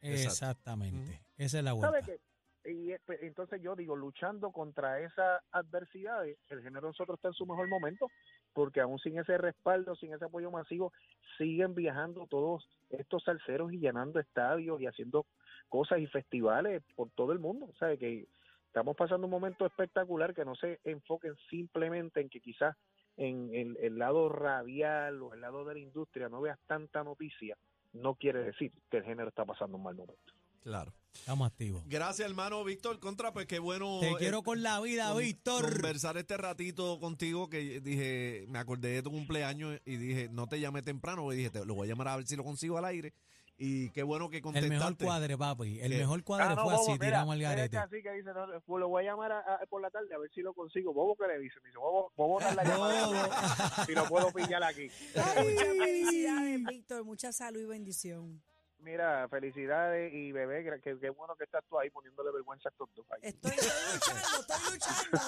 Exactamente. 0.00 1.22
Esa 1.36 1.58
es 1.58 1.64
la 1.64 1.74
¿Sabe 1.76 2.00
vuelta. 2.00 2.06
qué? 2.06 2.20
Y 2.66 2.92
eh, 2.92 3.00
pues, 3.04 3.22
entonces 3.22 3.60
yo 3.62 3.76
digo, 3.76 3.94
luchando 3.94 4.50
contra 4.50 5.00
esas 5.00 5.42
adversidades, 5.52 6.38
el 6.48 6.62
género 6.62 6.80
de 6.80 6.88
nosotros 6.88 7.18
está 7.18 7.28
en 7.28 7.34
su 7.34 7.46
mejor 7.46 7.68
momento, 7.68 8.08
porque 8.56 8.80
aún 8.80 8.98
sin 9.00 9.18
ese 9.18 9.36
respaldo, 9.36 9.94
sin 9.96 10.14
ese 10.14 10.24
apoyo 10.24 10.50
masivo, 10.50 10.90
siguen 11.36 11.74
viajando 11.74 12.26
todos 12.26 12.66
estos 12.88 13.22
salseros 13.22 13.70
y 13.70 13.78
llenando 13.78 14.18
estadios 14.18 14.80
y 14.80 14.86
haciendo 14.86 15.26
cosas 15.68 15.98
y 15.98 16.06
festivales 16.06 16.82
por 16.94 17.10
todo 17.10 17.32
el 17.32 17.38
mundo. 17.38 17.70
Sea, 17.78 17.94
que 17.98 18.26
estamos 18.68 18.96
pasando 18.96 19.26
un 19.26 19.30
momento 19.30 19.66
espectacular 19.66 20.32
que 20.32 20.46
no 20.46 20.54
se 20.54 20.80
enfoquen 20.84 21.34
simplemente 21.50 22.22
en 22.22 22.30
que 22.30 22.40
quizás 22.40 22.74
en 23.18 23.54
el, 23.54 23.76
el 23.76 23.98
lado 23.98 24.30
radial 24.30 25.20
o 25.20 25.34
el 25.34 25.42
lado 25.42 25.66
de 25.66 25.74
la 25.74 25.80
industria 25.80 26.30
no 26.30 26.40
veas 26.40 26.58
tanta 26.66 27.04
noticia, 27.04 27.58
no 27.92 28.14
quiere 28.14 28.42
decir 28.42 28.72
que 28.90 28.96
el 28.96 29.04
género 29.04 29.28
está 29.28 29.44
pasando 29.44 29.76
un 29.76 29.82
mal 29.82 29.96
momento. 29.96 30.32
Claro. 30.62 30.92
Estamos 31.14 31.46
activos. 31.50 31.82
Gracias, 31.86 32.28
hermano 32.28 32.62
Víctor. 32.62 33.00
Contra, 33.00 33.32
pues 33.32 33.46
qué 33.46 33.58
bueno. 33.58 34.00
Te 34.00 34.10
eh, 34.10 34.14
quiero 34.18 34.42
con 34.42 34.62
la 34.62 34.80
vida, 34.80 35.08
con- 35.12 35.22
Víctor. 35.22 35.72
Conversar 35.72 36.18
este 36.18 36.36
ratito 36.36 37.00
contigo 37.00 37.48
que 37.48 37.80
dije, 37.80 38.44
me 38.48 38.58
acordé 38.58 38.88
de 38.90 39.02
tu 39.02 39.10
cumpleaños 39.10 39.80
y 39.86 39.96
dije, 39.96 40.28
no 40.30 40.46
te 40.46 40.60
llamé 40.60 40.82
temprano, 40.82 41.32
y 41.32 41.36
dije, 41.36 41.50
te, 41.50 41.64
lo 41.64 41.74
voy 41.74 41.86
a 41.88 41.90
llamar 41.92 42.08
a 42.08 42.16
ver 42.16 42.26
si 42.26 42.36
lo 42.36 42.44
consigo 42.44 42.76
al 42.76 42.84
aire. 42.84 43.14
Y 43.58 43.88
qué 43.92 44.02
bueno 44.02 44.28
que 44.28 44.36
El 44.36 44.42
contestaste. 44.42 44.74
mejor 44.76 44.96
cuadre, 44.98 45.38
papi. 45.38 45.80
El 45.80 45.92
¿Qué? 45.92 45.98
mejor 46.00 46.22
cuadre 46.22 46.44
Ah, 46.44 46.54
no, 46.54 46.64
fue 46.64 46.72
Bobo, 46.74 46.82
así, 46.82 46.92
mira, 46.92 47.06
tiramos 47.06 47.32
al 47.32 47.38
el 47.40 47.42
garete. 47.44 47.76
cacique 47.78 48.12
dice, 48.12 48.30
no, 48.34 48.46
pues 48.66 48.80
lo 48.80 48.88
voy 48.88 49.02
a 49.06 49.10
llamar 49.10 49.32
a- 49.32 49.38
a- 49.40 49.66
por 49.70 49.80
la 49.80 49.88
tarde 49.90 50.14
a 50.14 50.18
ver 50.18 50.30
si 50.34 50.42
lo 50.42 50.52
consigo. 50.52 50.92
Bobo, 50.92 51.16
¿qué 51.16 51.26
le 51.26 51.38
dice? 51.38 51.54
Me 51.62 51.68
dice, 51.70 51.78
Bobo, 51.78 52.12
Bobo, 52.14 52.40
la 52.40 52.62
llamada 52.62 53.86
si 53.86 53.92
lo 53.94 54.04
puedo 54.06 54.30
pillar 54.32 54.62
aquí. 54.62 54.88
Muchas 55.14 55.34
felicidades, 55.78 56.64
Víctor. 56.64 57.04
Mucha 57.06 57.32
salud 57.32 57.60
y 57.62 57.64
bendición. 57.64 58.42
Mira, 58.86 59.26
felicidades 59.28 60.14
y 60.14 60.30
bebé, 60.30 60.64
gra- 60.64 60.80
que 60.80 60.96
qué 61.00 61.10
bueno 61.10 61.34
que 61.34 61.42
estás 61.42 61.64
tú 61.68 61.76
ahí 61.76 61.90
poniéndole 61.90 62.30
vergüenza 62.30 62.68
a 62.68 62.70
estos 62.70 62.88
dos. 62.94 63.04
ahí. 63.10 63.18
Estoy, 63.24 63.50
estoy 63.50 64.14
luchando, 64.14 64.38
estoy 64.38 64.74
luchando. 64.74 65.18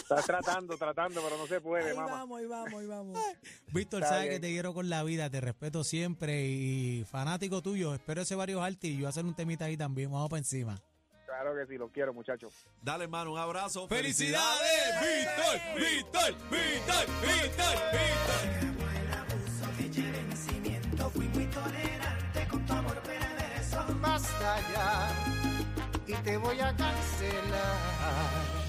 Estás 0.00 0.24
tratando, 0.24 0.76
tratando, 0.78 1.20
pero 1.22 1.36
no 1.36 1.46
se 1.46 1.60
puede, 1.60 1.90
Ahí 1.90 1.96
mamá. 1.96 2.12
vamos, 2.12 2.40
ahí 2.40 2.46
vamos, 2.46 2.80
ahí 2.80 2.86
vamos. 2.86 3.18
Víctor, 3.74 4.04
sabes 4.04 4.30
que 4.30 4.40
te 4.40 4.48
quiero 4.48 4.72
con 4.72 4.88
la 4.88 5.02
vida, 5.04 5.28
te 5.28 5.42
respeto 5.42 5.84
siempre 5.84 6.46
y 6.46 7.04
fanático 7.04 7.60
tuyo. 7.60 7.92
Espero 7.94 8.22
ese 8.22 8.34
varios 8.34 8.62
artis 8.62 8.90
y 8.92 8.98
yo 8.98 9.06
hacer 9.08 9.26
un 9.26 9.34
temita 9.34 9.66
ahí 9.66 9.76
también. 9.76 10.10
Vamos 10.10 10.30
para 10.30 10.38
encima. 10.38 10.80
Claro 11.26 11.54
que 11.54 11.66
sí, 11.66 11.76
los 11.76 11.90
quiero, 11.90 12.14
muchachos. 12.14 12.54
Dale, 12.82 13.04
hermano, 13.04 13.32
un 13.32 13.38
abrazo. 13.38 13.86
¡Felicidades, 13.86 15.00
Víctor! 15.02 15.60
¡Víctor! 15.76 16.34
¡Víctor! 16.50 17.06
¡Víctor! 17.20 17.76
¡Víctor! 17.92 18.89
Y 26.06 26.12
te 26.12 26.36
voy 26.36 26.60
a 26.60 26.74
cancelar. 26.76 28.59